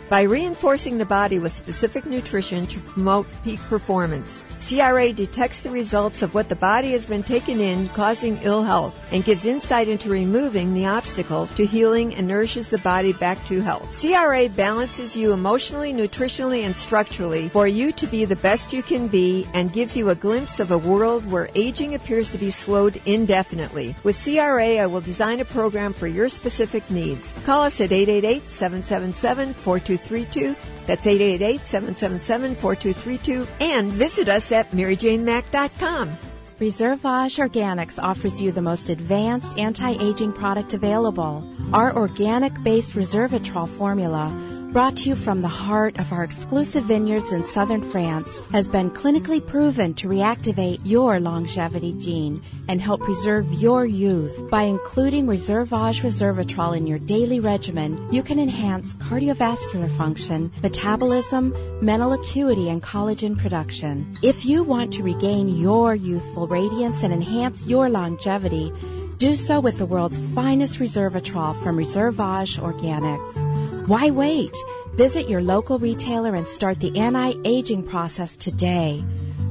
[0.10, 4.44] by reinforcing the body with specific nutrition to promote peak performance.
[4.60, 8.98] CRA detects the results of what the body has been taking in causing ill health
[9.12, 13.62] and gives insight into removing the obstacle to healing and nourishes the body back to
[13.62, 14.00] health.
[14.00, 19.08] CRA balances you emotionally, nutritionally, and structurally for you to be the best you can
[19.08, 23.02] be and gives you a glimpse of a world where aging appears to be slowed
[23.06, 23.96] indefinitely.
[24.04, 27.34] With CRA, I will design a program for your specific needs.
[27.46, 29.54] Call us at 888 777
[29.98, 30.56] 4232.
[30.86, 33.48] That's 888 777 4232.
[33.60, 36.18] And visit us at MaryJaneMack.com.
[36.60, 41.48] Reservage Organics offers you the most advanced anti-aging product available.
[41.72, 44.30] Our organic-based Resveratrol formula
[44.78, 48.92] brought to you from the heart of our exclusive vineyards in southern France, has been
[48.92, 54.40] clinically proven to reactivate your longevity gene and help preserve your youth.
[54.52, 62.14] By including Reservage Resveratrol in your daily regimen, you can enhance cardiovascular function, metabolism, mental
[62.14, 64.16] acuity, and collagen production.
[64.22, 68.72] If you want to regain your youthful radiance and enhance your longevity,
[69.18, 73.67] do so with the world's finest Resveratrol from Reservage Organics.
[73.88, 74.56] Why wait?
[74.96, 79.02] Visit your local retailer and start the anti-aging process today.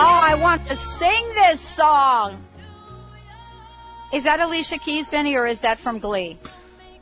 [0.00, 2.44] Oh, I want to sing this song.
[4.12, 6.38] Is that Alicia Keys, Benny, or is that from Glee?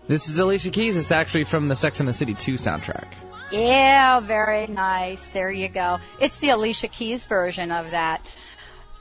[0.08, 0.96] This is Alicia Keys.
[0.96, 3.08] It's actually from the Sex and the City 2 soundtrack.
[3.52, 5.26] Yeah, very nice.
[5.34, 5.98] There you go.
[6.22, 8.22] It's the Alicia Keys version of that.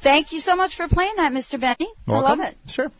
[0.01, 1.57] Thank you so much for playing that, Mr.
[1.57, 1.89] Benny.
[2.05, 2.57] I love it.
[2.67, 2.91] Sure.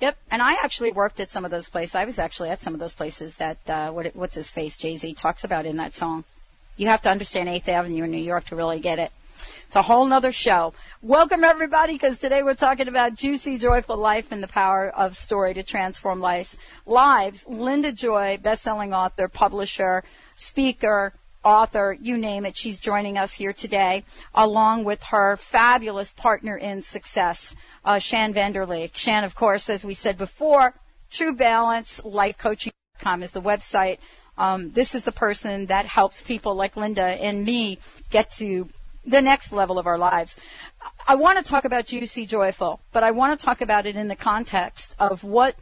[0.00, 0.18] Yep.
[0.32, 1.94] And I actually worked at some of those places.
[1.94, 4.96] I was actually at some of those places that uh, what what's his face Jay
[4.96, 6.24] Z talks about in that song.
[6.76, 9.12] You have to understand Eighth Avenue in New York to really get it.
[9.72, 10.74] It's a whole nother show.
[11.00, 15.54] Welcome everybody, because today we're talking about juicy, joyful life and the power of story
[15.54, 16.58] to transform lives.
[16.84, 17.46] Lives.
[17.48, 20.04] Linda Joy, best-selling author, publisher,
[20.36, 22.54] speaker, author, you name it.
[22.54, 24.04] She's joining us here today,
[24.34, 28.94] along with her fabulous partner in success, uh, Shan Vanderleek.
[28.94, 30.74] Shann, of course, as we said before,
[31.10, 33.96] True Balance Life Coaching.com is the website.
[34.36, 37.78] Um, this is the person that helps people like Linda and me
[38.10, 38.68] get to
[39.04, 40.36] the next level of our lives.
[41.06, 44.08] I want to talk about Juicy Joyful, but I want to talk about it in
[44.08, 45.56] the context of what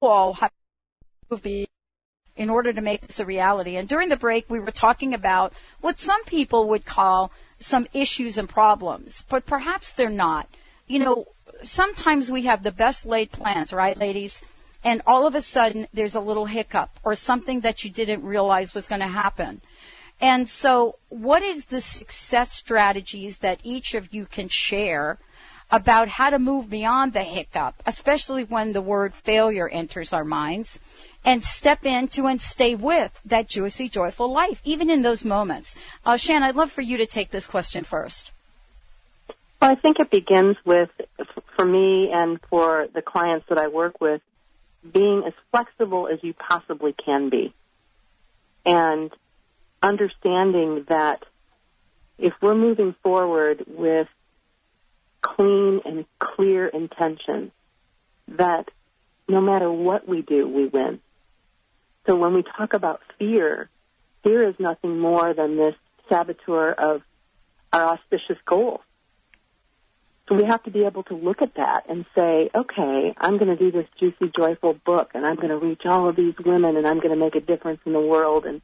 [0.00, 0.50] all have
[1.30, 1.66] to be
[2.36, 3.76] in order to make this a reality.
[3.76, 8.38] And during the break, we were talking about what some people would call some issues
[8.38, 10.48] and problems, but perhaps they're not.
[10.86, 11.26] You know,
[11.62, 14.42] sometimes we have the best laid plans, right, ladies?
[14.82, 18.74] And all of a sudden, there's a little hiccup or something that you didn't realize
[18.74, 19.60] was going to happen.
[20.20, 25.18] And so, what is the success strategies that each of you can share
[25.70, 30.78] about how to move beyond the hiccup, especially when the word failure enters our minds,
[31.24, 35.74] and step into and stay with that juicy, joyful life, even in those moments?
[36.04, 38.32] Uh, Shann, I'd love for you to take this question first.
[39.60, 40.90] Well, I think it begins with,
[41.54, 44.22] for me and for the clients that I work with,
[44.92, 47.52] being as flexible as you possibly can be.
[48.64, 49.10] And
[49.82, 51.24] understanding that
[52.18, 54.08] if we're moving forward with
[55.22, 57.50] clean and clear intention,
[58.28, 58.68] that
[59.28, 61.00] no matter what we do, we win.
[62.06, 63.68] So when we talk about fear,
[64.22, 65.74] fear is nothing more than this
[66.08, 67.02] saboteur of
[67.72, 68.80] our auspicious goals.
[70.28, 73.48] So we have to be able to look at that and say, okay, I'm going
[73.48, 76.76] to do this juicy, joyful book, and I'm going to reach all of these women,
[76.76, 78.46] and I'm going to make a difference in the world.
[78.46, 78.62] And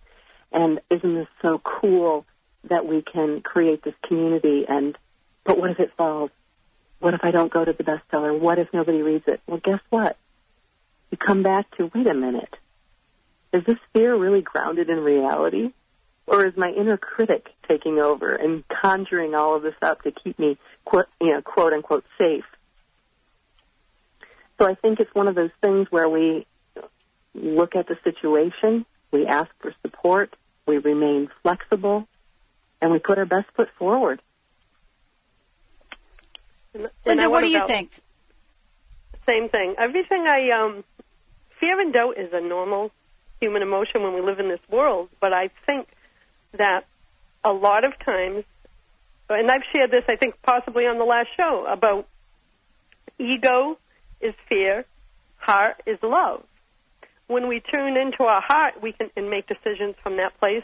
[0.57, 2.27] and isn't this so cool
[2.65, 4.65] that we can create this community?
[4.69, 4.99] And
[5.45, 6.31] but what if it falls?
[6.99, 8.37] What if I don't go to the bestseller?
[8.37, 9.41] What if nobody reads it?
[9.47, 10.17] Well, guess what?
[11.13, 12.53] You come back to wait a minute.
[13.53, 15.71] Is this fear really grounded in reality?
[16.27, 20.39] or is my inner critic taking over and conjuring all of this up to keep
[20.39, 22.45] me, quote, you know, quote unquote, safe?
[24.59, 26.47] So I think it's one of those things where we
[27.35, 30.35] look at the situation, we ask for support,
[30.67, 32.07] we remain flexible,
[32.81, 34.21] and we put our best foot forward.
[36.75, 37.91] And- and Linda, I what do you think?
[39.27, 39.75] Same thing.
[39.79, 40.85] Everything I um,
[41.59, 42.91] fear and doubt is a normal
[43.41, 45.89] human emotion when we live in this world, but I think
[46.53, 46.85] that
[47.45, 48.45] a lot of times,
[49.29, 52.07] and I've shared this, I think possibly on the last show about
[53.19, 53.79] ego
[54.21, 54.85] is fear,
[55.39, 56.45] heart is love.
[57.29, 60.63] When we tune into our heart, we can and make decisions from that place.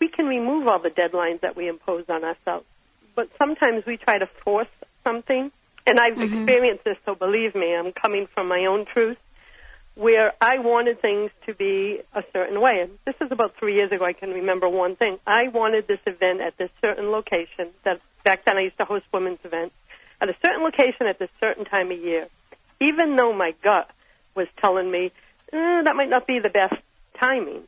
[0.00, 2.66] We can remove all the deadlines that we impose on ourselves.
[3.14, 4.68] But sometimes we try to force
[5.04, 5.52] something,
[5.86, 6.42] and I've mm-hmm.
[6.42, 9.18] experienced this, so believe me, I'm coming from my own truth
[9.94, 12.80] where I wanted things to be a certain way.
[12.80, 14.04] And this is about three years ago.
[14.04, 15.18] I can remember one thing.
[15.26, 17.70] I wanted this event at this certain location.
[17.84, 19.74] That back then I used to host women's events
[20.20, 22.26] at a certain location at a certain time of year.
[22.80, 23.88] Even though my gut
[24.34, 25.12] was telling me
[25.54, 26.74] eh, that might not be the best
[27.18, 27.62] timing,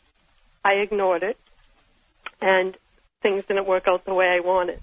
[0.65, 1.39] I ignored it,
[2.41, 2.77] and
[3.23, 4.81] things didn't work out the way I wanted.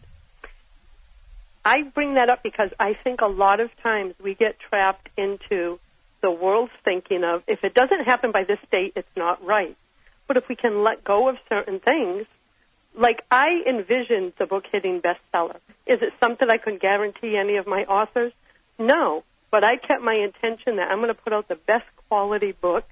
[1.66, 5.80] I bring that up because I think a lot of times we get trapped into
[6.22, 9.78] the world's thinking of if it doesn't happen by this date, it's not right.
[10.28, 12.26] But if we can let go of certain things,
[12.96, 15.58] like I envisioned the book hitting bestseller.
[15.86, 18.34] Is it something I can guarantee any of my authors?
[18.78, 19.24] No.
[19.54, 22.86] But I kept my intention that I'm going to put out the best quality book.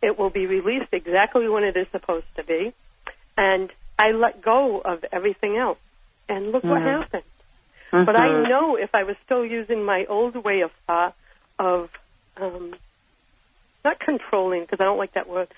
[0.00, 2.72] It will be released exactly when it is supposed to be.
[3.36, 3.68] And
[3.98, 5.80] I let go of everything else.
[6.28, 7.00] And look what Mhm.
[7.00, 7.24] happened.
[7.90, 8.48] But I Mhm.
[8.48, 11.16] know if I was still using my old way of thought
[11.58, 11.90] of
[12.36, 12.76] um,
[13.84, 15.48] not controlling because I don't like that word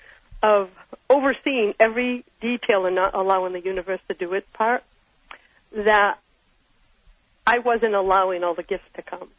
[0.41, 0.71] of
[1.07, 4.83] overseeing every detail and not allowing the universe to do its part,
[5.71, 6.17] that
[7.45, 9.29] I wasn't allowing all the gifts to come.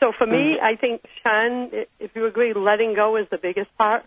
[0.00, 4.04] So for me, I think Shann, if you agree, letting go is the biggest part,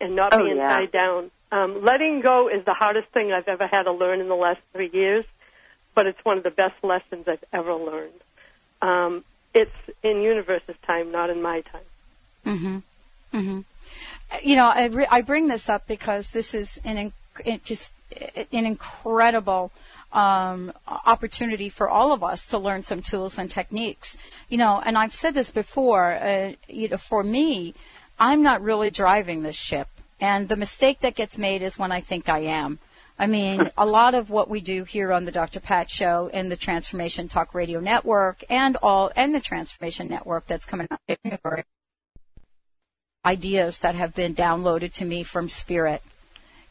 [0.00, 0.68] and not Oh, being yeah.
[0.68, 1.30] tied down.
[1.50, 4.60] Um, letting go is the hardest thing I've ever had to learn in the last
[4.72, 5.24] three years,
[5.94, 8.20] but it's one of the best lessons I've ever learned.
[8.82, 9.24] Um,
[9.54, 9.70] it's
[10.02, 11.82] in universe's time, not in my time.
[12.46, 12.78] Mm-hmm.
[13.34, 13.60] Mm-hmm.
[14.42, 17.12] You know, I, re- I bring this up because this is an in,
[17.44, 17.92] it just
[18.52, 19.70] an incredible
[20.12, 24.16] um, opportunity for all of us to learn some tools and techniques.
[24.48, 26.12] You know, and I've said this before.
[26.12, 27.74] Uh, you know, for me,
[28.18, 29.88] I'm not really driving this ship,
[30.20, 32.78] and the mistake that gets made is when I think I am.
[33.20, 35.58] I mean, a lot of what we do here on the Dr.
[35.58, 40.66] Pat Show and the Transformation Talk Radio Network, and all and the Transformation Network that's
[40.66, 40.88] coming
[41.24, 41.64] January
[43.24, 46.02] ideas that have been downloaded to me from Spirit.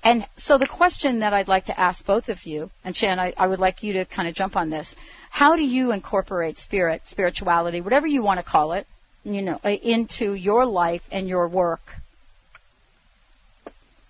[0.07, 3.33] And so the question that I'd like to ask both of you, and Shann, I,
[3.35, 4.95] I would like you to kind of jump on this.
[5.31, 8.87] How do you incorporate spirit, spirituality, whatever you want to call it,
[9.25, 11.97] you know, into your life and your work?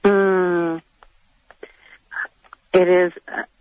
[0.04, 0.84] Mm,
[2.74, 3.14] it is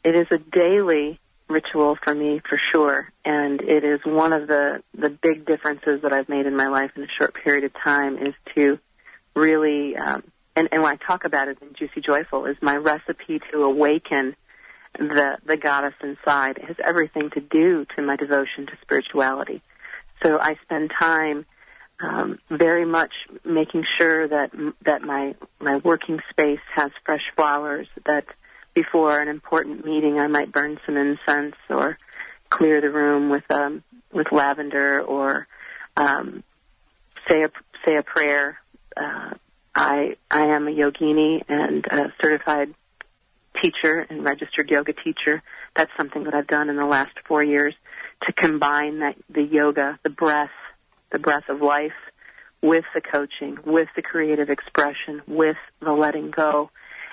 [0.04, 1.18] it is a daily
[1.48, 6.12] ritual for me for sure, and it is one of the the big differences that
[6.12, 8.78] I've made in my life in a short period of time is to
[9.34, 10.22] really um,
[10.56, 14.34] and and when I talk about it in Juicy Joyful is my recipe to awaken
[14.98, 16.58] the the goddess inside.
[16.58, 19.62] It has everything to do to my devotion to spirituality.
[20.22, 21.44] So I spend time
[22.00, 23.12] um, very much
[23.44, 24.50] making sure that
[24.82, 27.86] that my my working space has fresh flowers.
[28.06, 28.24] That
[28.74, 31.98] before an important meeting, I might burn some incense or
[32.50, 33.82] clear the room with um,
[34.12, 35.46] with lavender or
[35.96, 36.42] um,
[37.28, 37.50] say a
[37.86, 38.58] say a prayer.
[38.96, 39.34] Uh,
[39.76, 42.74] I I am a yogini and a certified
[43.62, 45.42] teacher and registered yoga teacher.
[45.76, 47.74] That's something that I've done in the last four years
[48.26, 50.50] to combine that the yoga, the breath,
[51.12, 51.92] the breath of life
[52.62, 56.70] with the coaching, with the creative expression, with the letting go,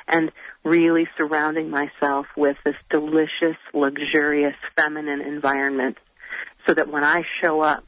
[0.08, 0.32] and
[0.64, 5.98] really surrounding myself with this delicious, luxurious, feminine environment
[6.66, 7.86] so that when I show up,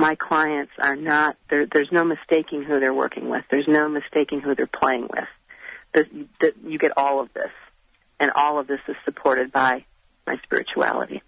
[0.00, 3.44] my clients are not, there, there's no mistaking who they're working with.
[3.50, 5.28] There's no mistaking who they're playing with.
[5.92, 6.06] That
[6.40, 7.50] that you get all of this,
[8.20, 9.84] and all of this is supported by
[10.24, 11.20] my spirituality.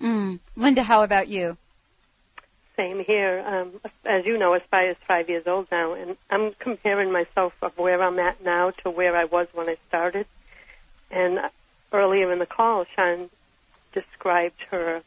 [0.00, 0.38] Mm.
[0.54, 1.56] Linda, how about you?
[2.76, 3.42] Same here.
[3.44, 8.00] Um, as you know, Aspire's five years old now, and I'm comparing myself of where
[8.00, 10.26] I'm at now to where I was when I started.
[11.10, 11.40] And
[11.92, 13.28] earlier in the call, Shann
[13.92, 15.02] described her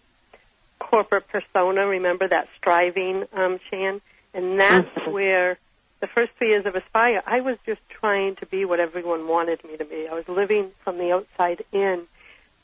[0.80, 1.88] corporate persona.
[1.88, 4.02] Remember that striving, um, Shann?
[4.34, 5.58] And that's where
[6.00, 9.64] the first three years of Aspire, I was just trying to be what everyone wanted
[9.64, 10.08] me to be.
[10.08, 12.04] I was living from the outside in.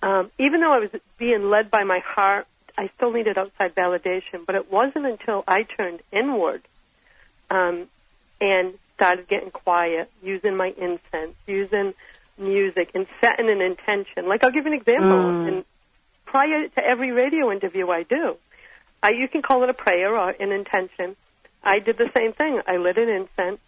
[0.01, 2.45] Um, even though I was being led by my heart,
[2.77, 4.45] I still needed outside validation.
[4.45, 6.61] But it wasn't until I turned inward
[7.49, 7.87] um,
[8.41, 11.93] and started getting quiet, using my incense, using
[12.37, 14.27] music, and setting an intention.
[14.27, 15.17] Like I'll give you an example.
[15.17, 15.47] Mm.
[15.47, 15.65] And
[16.33, 18.37] prior to every radio interview I do,
[19.03, 21.15] I, you can call it a prayer or an intention.
[21.63, 22.59] I did the same thing.
[22.65, 23.59] I lit an incense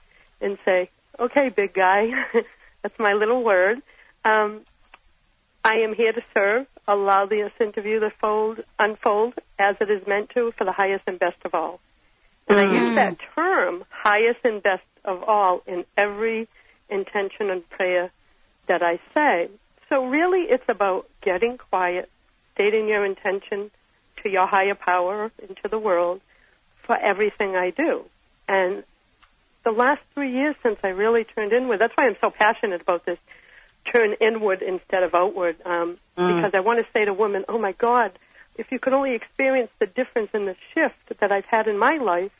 [0.41, 0.89] and say,
[1.19, 2.09] "Okay, big guy,
[2.81, 3.83] that's my little word.
[4.23, 4.61] Um,
[5.63, 6.65] I am here to serve.
[6.87, 11.19] Allow this interview to fold, unfold as it is meant to for the highest and
[11.19, 11.79] best of all."
[12.47, 16.47] And I use that term, highest and best of all, in every
[16.89, 18.11] intention and prayer
[18.67, 19.49] that I say.
[19.89, 22.09] So really, it's about getting quiet,
[22.55, 23.69] stating your intention
[24.23, 26.21] to your higher power, into the world,
[26.83, 28.05] for everything I do.
[28.47, 28.83] And
[29.63, 33.05] the last three years since I really turned inward, that's why I'm so passionate about
[33.05, 33.19] this
[33.93, 36.35] turn inward instead of outward, um, Mm.
[36.35, 38.17] because I want to say to women, oh my God,
[38.57, 41.97] if you could only experience the difference in the shift that I've had in my
[41.97, 42.31] life,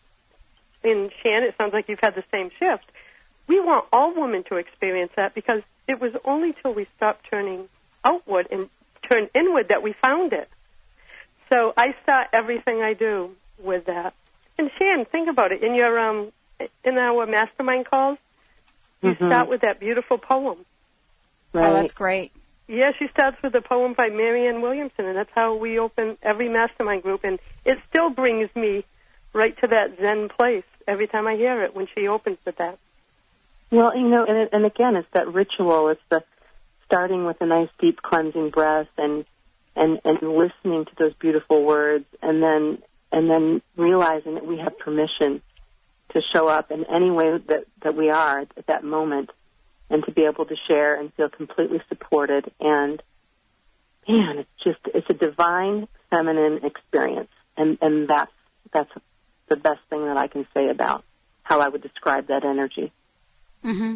[0.84, 2.86] in Shann, it sounds like you've had the same shift.
[3.48, 7.68] We want all women to experience that because it was only till we stopped turning
[8.04, 8.70] outward and
[9.10, 10.50] turned inward that we found it.
[11.52, 13.32] So I start everything I do
[13.64, 14.14] with that.
[14.58, 15.64] And Shann, think about it.
[15.64, 16.32] In your um,
[16.84, 18.18] in our mastermind calls,
[19.02, 19.28] you Mhm.
[19.28, 20.66] start with that beautiful poem.
[21.54, 21.68] Right.
[21.70, 22.32] Oh, that's great.
[22.68, 26.50] Yeah, she starts with a poem by Marianne Williamson, and that's how we open every
[26.50, 27.24] mastermind group.
[27.24, 28.84] And it still brings me
[29.34, 32.80] right to that Zen place every time I hear it when she opens with that.
[33.72, 35.90] Well, you know, and, and again, it's that ritual.
[35.90, 36.24] It's the
[36.86, 39.26] starting with a nice deep cleansing breath and
[39.76, 42.82] and and listening to those beautiful words, and then
[43.12, 45.42] and then realizing that we have permission
[46.14, 49.30] to show up in any way that that we are at that moment,
[49.90, 52.52] and to be able to share and feel completely supported.
[52.60, 53.02] And
[54.08, 58.32] man, it's just it's a divine feminine experience, and and that's
[58.74, 58.92] that's
[59.48, 61.04] the best thing that I can say about
[61.44, 62.92] how I would describe that energy.
[63.62, 63.96] hmm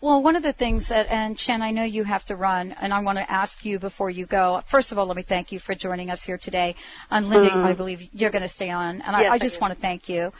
[0.00, 2.94] Well, one of the things that, and Shann, I know you have to run, and
[2.94, 4.62] I want to ask you before you go.
[4.66, 6.76] First of all, let me thank you for joining us here today.
[7.10, 7.64] And Linda, Mhm.
[7.64, 9.60] I believe you're going to stay on, and Yes, I, I I just do.
[9.60, 10.32] want to thank you.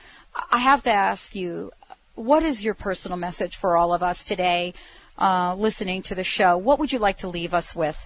[0.51, 1.73] I have to ask you,
[2.14, 4.75] what is your personal message for all of us today,
[5.19, 6.57] uh, listening to the show?
[6.57, 7.99] What would you like to leave us with?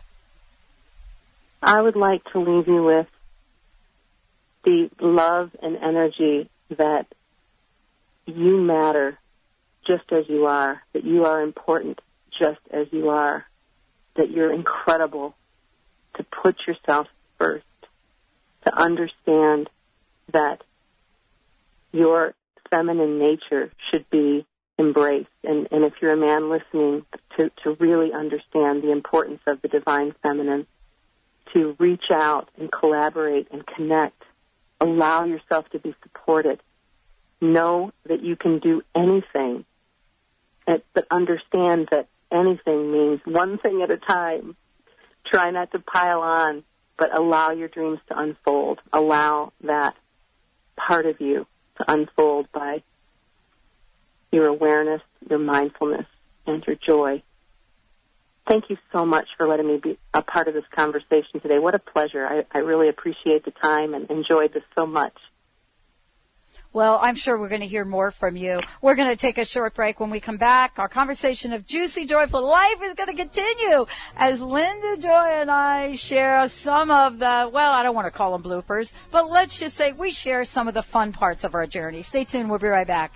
[1.63, 3.07] I would like to leave you with
[4.65, 7.07] the love and energy that
[8.27, 9.19] you matter
[9.87, 12.01] just as you are, that you are important
[12.39, 13.45] just as you are,
[14.17, 15.35] that you're incredible,
[16.17, 17.07] to put yourself
[17.39, 17.65] first,
[18.67, 19.69] to understand
[20.33, 20.63] that
[21.93, 22.35] your
[22.71, 24.47] feminine nature should be
[24.79, 25.29] embraced.
[25.45, 27.05] And, and if you're a man listening,
[27.39, 30.67] to, to really understand the importance of the divine feminine
[31.55, 34.23] to reach out and collaborate and connect.
[34.81, 36.61] Allow yourself to be supported.
[37.41, 39.65] Know that you can do anything,
[40.67, 44.57] and- but understand that anything means one thing at a time.
[45.27, 46.65] Try not to pile on,
[46.97, 48.81] but allow your dreams to unfold.
[48.93, 49.95] Allow that
[50.77, 51.47] part of you
[51.79, 52.83] to unfold by
[54.31, 56.07] your awareness, your mindfulness,
[56.47, 57.23] and your joy.
[58.49, 61.59] Thank you so much for letting me be a part of this conversation today.
[61.59, 62.27] What a pleasure.
[62.27, 65.17] I, I really appreciate the time and enjoyed this so much.
[66.73, 68.61] Well, I'm sure we're going to hear more from you.
[68.81, 70.01] We're going to take a short break.
[70.01, 73.85] When we come back, our conversation of juicy, joyful life is going to continue
[74.17, 78.33] as Linda Joy and I share some of the, well, I don't want to call
[78.33, 81.67] them bloopers, but let's just say we share some of the fun parts of our
[81.67, 82.03] journey.
[82.03, 82.49] Stay tuned.
[82.49, 83.13] We'll be right back.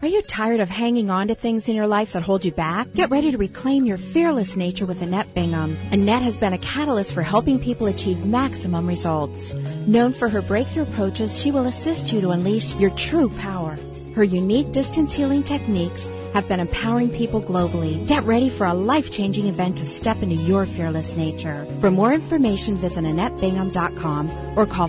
[0.00, 2.86] Are you tired of hanging on to things in your life that hold you back?
[2.94, 5.76] Get ready to reclaim your fearless nature with Annette Bingham.
[5.90, 9.54] Annette has been a catalyst for helping people achieve maximum results.
[9.88, 13.76] Known for her breakthrough approaches, she will assist you to unleash your true power.
[14.14, 18.06] Her unique distance healing techniques have been empowering people globally.
[18.06, 21.66] Get ready for a life-changing event to step into your fearless nature.
[21.80, 24.86] For more information, visit AnnetteBingham.com or call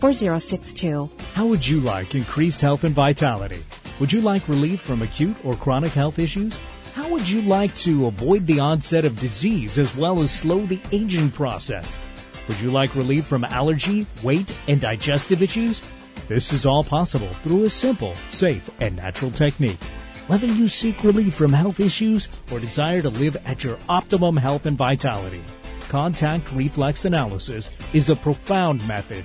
[0.00, 1.20] 432-770-4062.
[1.34, 3.62] How would you like increased health and vitality?
[4.00, 6.58] Would you like relief from acute or chronic health issues?
[6.94, 10.80] How would you like to avoid the onset of disease as well as slow the
[10.90, 11.98] aging process?
[12.48, 15.82] Would you like relief from allergy, weight, and digestive issues?
[16.28, 19.82] This is all possible through a simple, safe, and natural technique.
[20.28, 24.64] Whether you seek relief from health issues or desire to live at your optimum health
[24.64, 25.42] and vitality,
[25.88, 29.24] contact reflex analysis is a profound method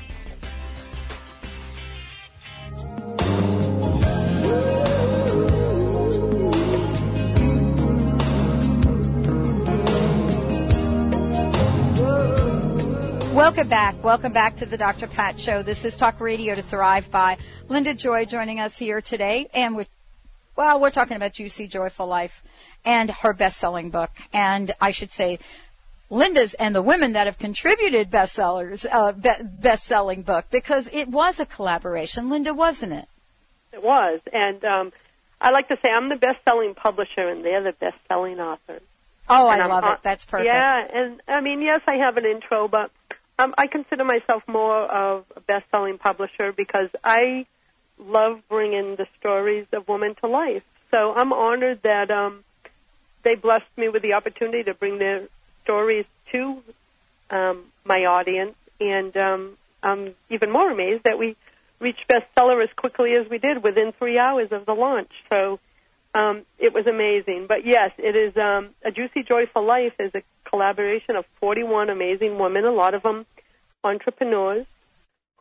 [13.41, 14.03] Welcome back.
[14.03, 15.07] Welcome back to the Dr.
[15.07, 15.63] Pat Show.
[15.63, 17.37] This is Talk Radio to Thrive by
[17.69, 19.49] Linda Joy joining us here today.
[19.51, 19.87] And we're,
[20.55, 22.43] well, we're talking about Juicy Joyful Life
[22.85, 24.11] and her best-selling book.
[24.31, 25.39] And I should say,
[26.11, 31.39] Linda's and the women that have contributed bestsellers, uh, be- best-selling book because it was
[31.39, 32.29] a collaboration.
[32.29, 33.07] Linda, wasn't it?
[33.73, 34.93] It was, and um,
[35.41, 38.81] I like to say I'm the best-selling publisher, and they're the best-selling author.
[39.27, 39.99] Oh, And I I'm love on- it.
[40.03, 40.45] That's perfect.
[40.45, 42.91] Yeah, and I mean, yes, I have an intro, but
[43.39, 47.45] um, I consider myself more of a best-selling publisher because I
[47.97, 50.63] love bringing the stories of women to life.
[50.91, 52.43] So I'm honored that um,
[53.23, 55.27] they blessed me with the opportunity to bring their
[55.63, 56.61] stories to
[57.29, 61.35] um, my audience, and um, I'm even more amazed that we
[61.79, 65.11] reached bestseller as quickly as we did within three hours of the launch.
[65.31, 65.59] So
[66.13, 67.45] um, it was amazing.
[67.47, 72.37] But yes, it is um, a juicy joyful life is a collaboration of 41 amazing
[72.37, 73.25] women, a lot of them
[73.83, 74.65] entrepreneurs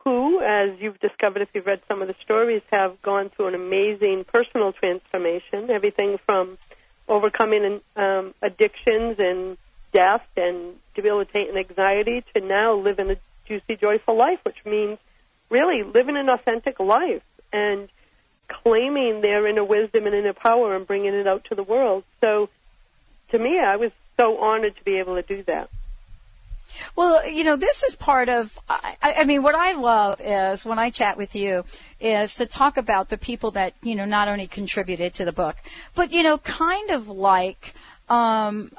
[0.04, 3.54] who, as you've discovered if you've read some of the stories, have gone through an
[3.54, 5.70] amazing personal transformation.
[5.70, 6.56] Everything from
[7.06, 9.58] overcoming um, addictions and
[9.92, 13.16] death and debilitating anxiety to now living a
[13.46, 14.98] juicy, joyful life, which means
[15.50, 17.88] really living an authentic life and
[18.62, 22.04] claiming their inner wisdom and inner power and bringing it out to the world.
[22.20, 22.48] So,
[23.30, 25.70] to me, I was so honored to be able to do that.
[26.94, 30.78] Well, you know, this is part of, I, I mean, what I love is when
[30.78, 31.64] I chat with you
[32.00, 35.56] is to talk about the people that, you know, not only contributed to the book,
[35.94, 37.74] but, you know, kind of like,
[38.08, 38.72] um,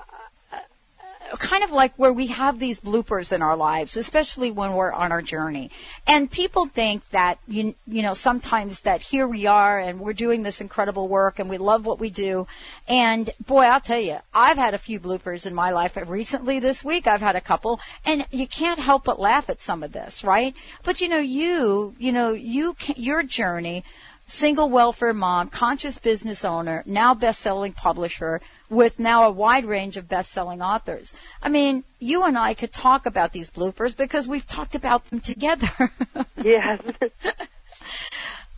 [1.38, 5.11] kind of like where we have these bloopers in our lives, especially when we're on
[5.11, 5.71] our journey.
[6.07, 10.43] And people think that you you know sometimes that here we are and we're doing
[10.43, 12.47] this incredible work and we love what we do.
[12.88, 15.97] And boy, I'll tell you, I've had a few bloopers in my life.
[16.05, 19.84] Recently this week, I've had a couple, and you can't help but laugh at some
[19.84, 20.53] of this, right?
[20.84, 23.84] But you know, you you know, you can, your journey
[24.32, 30.07] single welfare mom, conscious business owner, now best-selling publisher with now a wide range of
[30.07, 31.13] best-selling authors.
[31.43, 35.19] I mean, you and I could talk about these bloopers because we've talked about them
[35.19, 35.69] together.
[36.43, 36.82] Yes.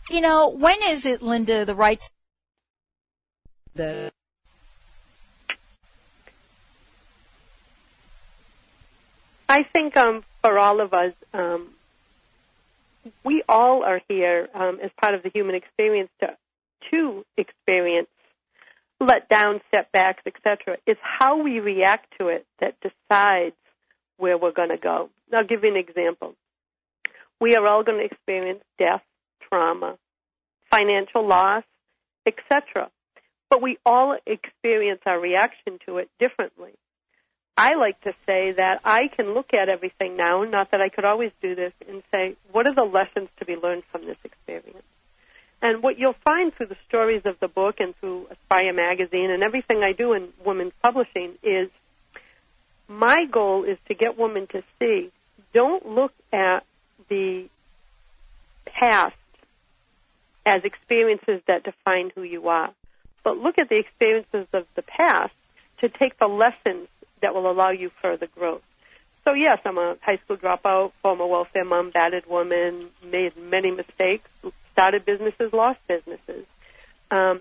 [0.08, 2.02] you know, when is it, Linda, the right
[3.74, 4.10] the
[9.48, 11.73] I think um, for all of us, um,
[13.24, 16.36] we all are here um, as part of the human experience to
[16.90, 18.08] to experience
[19.02, 20.76] letdowns, setbacks, etc.
[20.86, 23.56] It's how we react to it that decides
[24.16, 25.10] where we're going to go.
[25.32, 26.34] I'll give you an example.
[27.40, 29.02] We are all going to experience death,
[29.48, 29.96] trauma,
[30.70, 31.64] financial loss,
[32.26, 32.90] etc.
[33.50, 36.72] But we all experience our reaction to it differently.
[37.56, 41.04] I like to say that I can look at everything now, not that I could
[41.04, 44.82] always do this, and say, what are the lessons to be learned from this experience?
[45.62, 49.42] And what you'll find through the stories of the book and through Aspire magazine and
[49.42, 51.70] everything I do in women's publishing is
[52.88, 55.10] my goal is to get women to see
[55.54, 56.64] don't look at
[57.08, 57.48] the
[58.66, 59.14] past
[60.44, 62.70] as experiences that define who you are,
[63.22, 65.32] but look at the experiences of the past
[65.78, 66.88] to take the lessons
[67.24, 68.60] that will allow you further growth.
[69.24, 74.28] So yes, I'm a high school dropout, former welfare mom, battered woman, made many mistakes,
[74.72, 76.44] started businesses, lost businesses.
[77.10, 77.40] Um,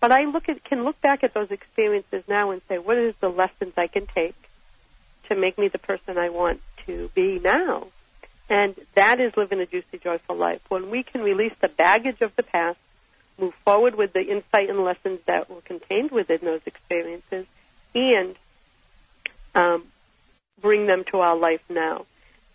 [0.00, 3.14] but I look at can look back at those experiences now and say, what is
[3.20, 4.36] the lessons I can take
[5.28, 7.88] to make me the person I want to be now?
[8.48, 10.60] And that is living a juicy, joyful life.
[10.68, 12.78] When we can release the baggage of the past,
[13.38, 17.46] move forward with the insight and lessons that were contained within those experiences,
[17.94, 18.36] and
[19.54, 19.84] um,
[20.60, 22.06] bring them to our life now.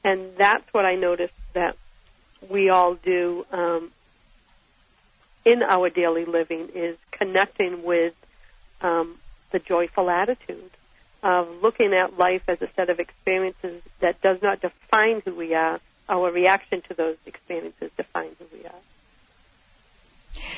[0.03, 1.75] And that's what I noticed that
[2.49, 3.91] we all do um,
[5.45, 8.13] in our daily living is connecting with
[8.81, 9.17] um,
[9.51, 10.71] the joyful attitude
[11.21, 15.53] of looking at life as a set of experiences that does not define who we
[15.53, 15.79] are.
[16.07, 18.71] Our reaction to those experiences defines who we are.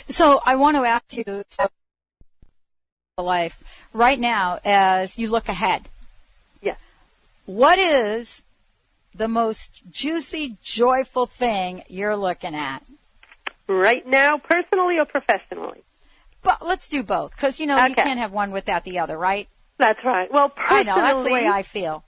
[0.08, 1.44] So I want to ask you,
[3.18, 3.58] life
[3.94, 5.88] right now as you look ahead.
[7.52, 8.43] What is
[9.14, 12.82] the most juicy, joyful thing you're looking at?
[13.68, 15.84] Right now, personally or professionally?
[16.43, 19.49] But let's do both, because you know you can't have one without the other, right?
[19.78, 20.32] That's right.
[20.32, 22.06] Well, personally, I know that's the way I feel.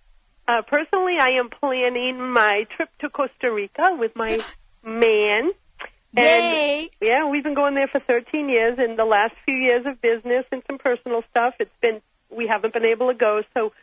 [0.47, 4.39] Uh, personally, I am planning my trip to Costa Rica with my
[4.83, 5.51] man.
[6.13, 6.79] Yay!
[6.83, 8.79] And yeah, we've been going there for 13 years.
[8.79, 12.73] In the last few years of business and some personal stuff, it's been we haven't
[12.73, 13.41] been able to go.
[13.53, 13.73] So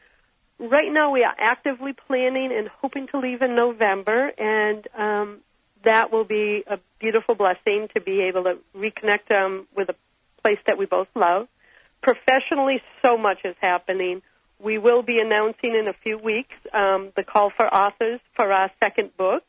[0.61, 5.41] right now we are actively planning and hoping to leave in November, and um,
[5.85, 9.97] that will be a beautiful blessing to be able to reconnect um, with a
[10.43, 11.49] place that we both love.
[12.03, 14.23] Professionally, so much is happening.
[14.59, 18.71] We will be announcing in a few weeks um, the call for authors for our
[18.83, 19.43] second book.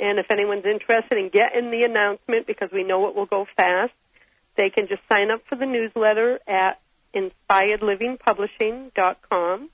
[0.00, 3.92] And if anyone's interested in getting the announcement, because we know it will go fast,
[4.56, 6.80] they can just sign up for the newsletter at
[7.14, 9.70] inspiredlivingpublishing.com.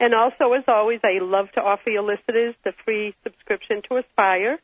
[0.00, 4.58] And also, as always, I love to offer your listeners the free subscription to Aspire,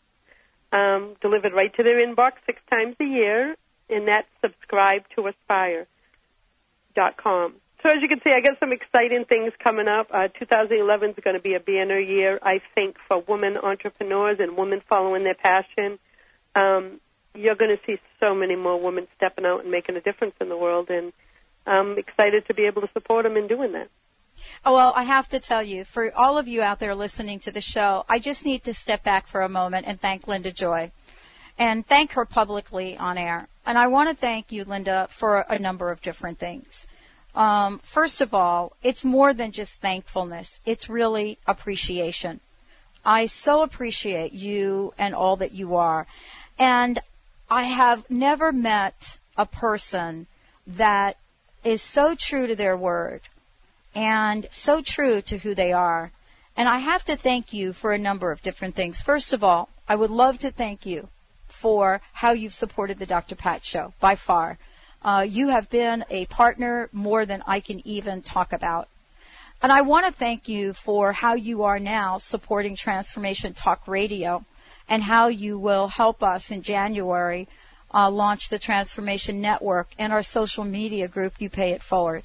[0.73, 3.57] um, delivered right to their inbox six times a year,
[3.89, 5.87] and that's subscribe to Aspire.com.
[7.83, 10.09] So as you can see, I got some exciting things coming up.
[10.13, 14.57] Uh, 2011 is going to be a banner year, I think, for women entrepreneurs and
[14.57, 15.99] women following their passion.
[16.55, 17.01] Um,
[17.35, 20.49] you're going to see so many more women stepping out and making a difference in
[20.51, 21.13] the world, and
[21.67, 23.89] I'm excited to be able to support them in doing that.
[24.63, 27.51] Oh, well, I have to tell you, for all of you out there listening to
[27.51, 30.93] the show, I just need to step back for a moment and thank Linda Joy
[31.59, 33.49] and thank her publicly on air.
[33.65, 36.87] And I want to thank you, Linda, for a number of different things.
[37.35, 40.61] Um, first of all, it's more than just thankfulness.
[40.67, 42.41] It's really appreciation.
[43.03, 46.07] I so appreciate you and all that you are.
[46.59, 47.01] And
[47.49, 50.27] I have never met a person
[50.67, 51.17] that
[51.65, 53.23] is so true to their word
[53.95, 56.13] and so true to who they are.
[56.57, 59.01] And I have to thank you for a number of different things.
[59.01, 61.09] First of all, I would love to thank you
[61.49, 63.35] for how you've supported the Dr.
[63.35, 64.59] Pat Show by far.
[65.03, 68.89] Uh, you have been a partner more than I can even talk about.
[69.63, 74.45] And I want to thank you for how you are now supporting Transformation Talk Radio
[74.89, 77.47] and how you will help us in January
[77.93, 82.25] uh, launch the Transformation Network and our social media group, You Pay It Forward.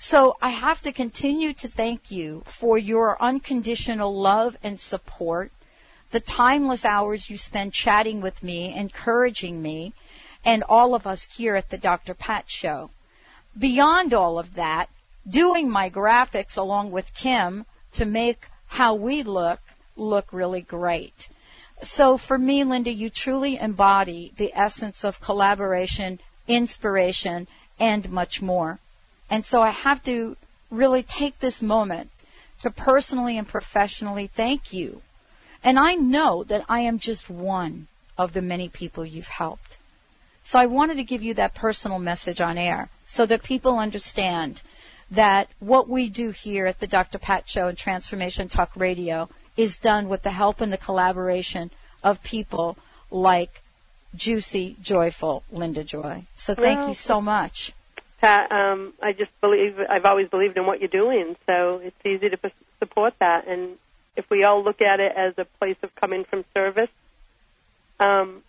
[0.00, 5.50] So I have to continue to thank you for your unconditional love and support,
[6.12, 9.92] the timeless hours you spend chatting with me, encouraging me,
[10.44, 12.14] and all of us here at the Dr.
[12.14, 12.90] Pat Show.
[13.58, 14.88] Beyond all of that,
[15.28, 19.60] doing my graphics along with Kim to make how we look
[19.96, 21.28] look really great.
[21.82, 27.48] So for me, Linda, you truly embody the essence of collaboration, inspiration,
[27.80, 28.78] and much more.
[29.30, 30.36] And so I have to
[30.70, 32.10] really take this moment
[32.62, 35.02] to personally and professionally thank you.
[35.62, 39.78] And I know that I am just one of the many people you've helped.
[40.42, 44.62] So I wanted to give you that personal message on air so that people understand
[45.10, 47.18] that what we do here at the Dr.
[47.18, 51.70] Pat Show and Transformation Talk Radio is done with the help and the collaboration
[52.02, 52.76] of people
[53.10, 53.62] like
[54.14, 56.24] juicy, joyful Linda Joy.
[56.36, 57.72] So thank Well, you so much.
[58.20, 62.28] Pat, um, I just believe I've always believed in what you're doing, so it's easy
[62.28, 62.38] to
[62.80, 63.46] support that.
[63.46, 63.76] And
[64.16, 66.90] if we all look at it as a place of coming from service,
[68.00, 68.42] um,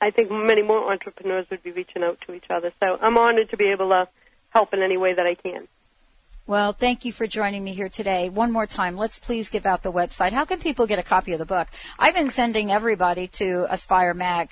[0.00, 2.72] I think many more entrepreneurs would be reaching out to each other.
[2.82, 4.08] So I'm honored to be able to
[4.50, 5.68] help in any way that I can.
[6.44, 8.28] Well, thank you for joining me here today.
[8.28, 10.32] One more time, let's please give out the website.
[10.32, 11.68] How can people get a copy of the book?
[12.00, 14.50] I've been sending everybody to Aspire Mag.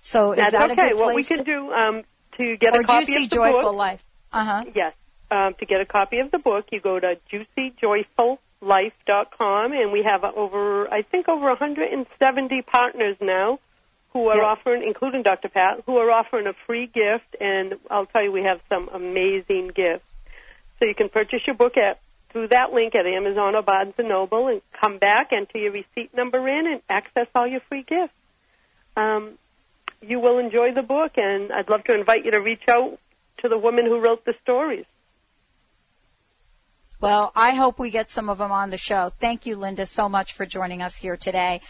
[0.00, 0.86] So is That's that okay.
[0.86, 2.02] a good what we place can do um,
[2.38, 3.74] to get or a copy Juicy of the Joyful book.
[3.76, 4.00] Life?
[4.32, 4.64] Uh huh.
[4.74, 4.94] Yes.
[5.30, 10.24] Um, to get a copy of the book, you go to juicyjoyfullife.com, and we have
[10.24, 13.58] over, I think, over 170 partners now
[14.14, 14.46] who are Yep.
[14.46, 15.50] offering, including Dr.
[15.50, 19.68] Pat, who are offering a free gift, and I'll tell you, we have some amazing
[19.74, 20.04] gifts.
[20.80, 21.98] So you can purchase your book at
[22.30, 26.14] through that link at Amazon or Barnes and Noble, and come back, enter your receipt
[26.14, 28.14] number in, and access all your free gifts.
[28.96, 29.36] Um,
[30.00, 32.98] you will enjoy the book, and I'd love to invite you to reach out
[33.38, 34.84] to the woman who wrote the stories.
[37.00, 39.12] Well, I hope we get some of them on the show.
[39.20, 41.60] Thank you, Linda, so much for joining us here today.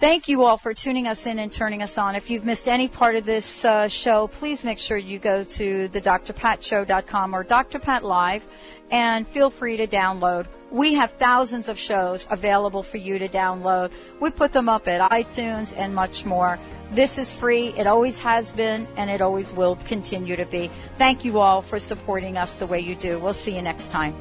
[0.00, 2.16] Thank you all for tuning us in and turning us on.
[2.16, 5.86] If you've missed any part of this uh, show, please make sure you go to
[5.86, 7.78] the drpatshow.com or Dr.
[7.78, 8.42] Pat Live
[8.90, 10.46] and feel free to download.
[10.72, 13.90] We have thousands of shows available for you to download.
[14.20, 16.58] We put them up at iTunes and much more.
[16.92, 17.74] This is free.
[17.76, 20.70] It always has been and it always will continue to be.
[20.96, 23.18] Thank you all for supporting us the way you do.
[23.18, 24.14] We'll see you next time.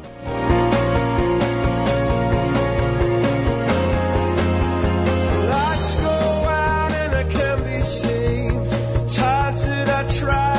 [9.07, 10.50] Times that I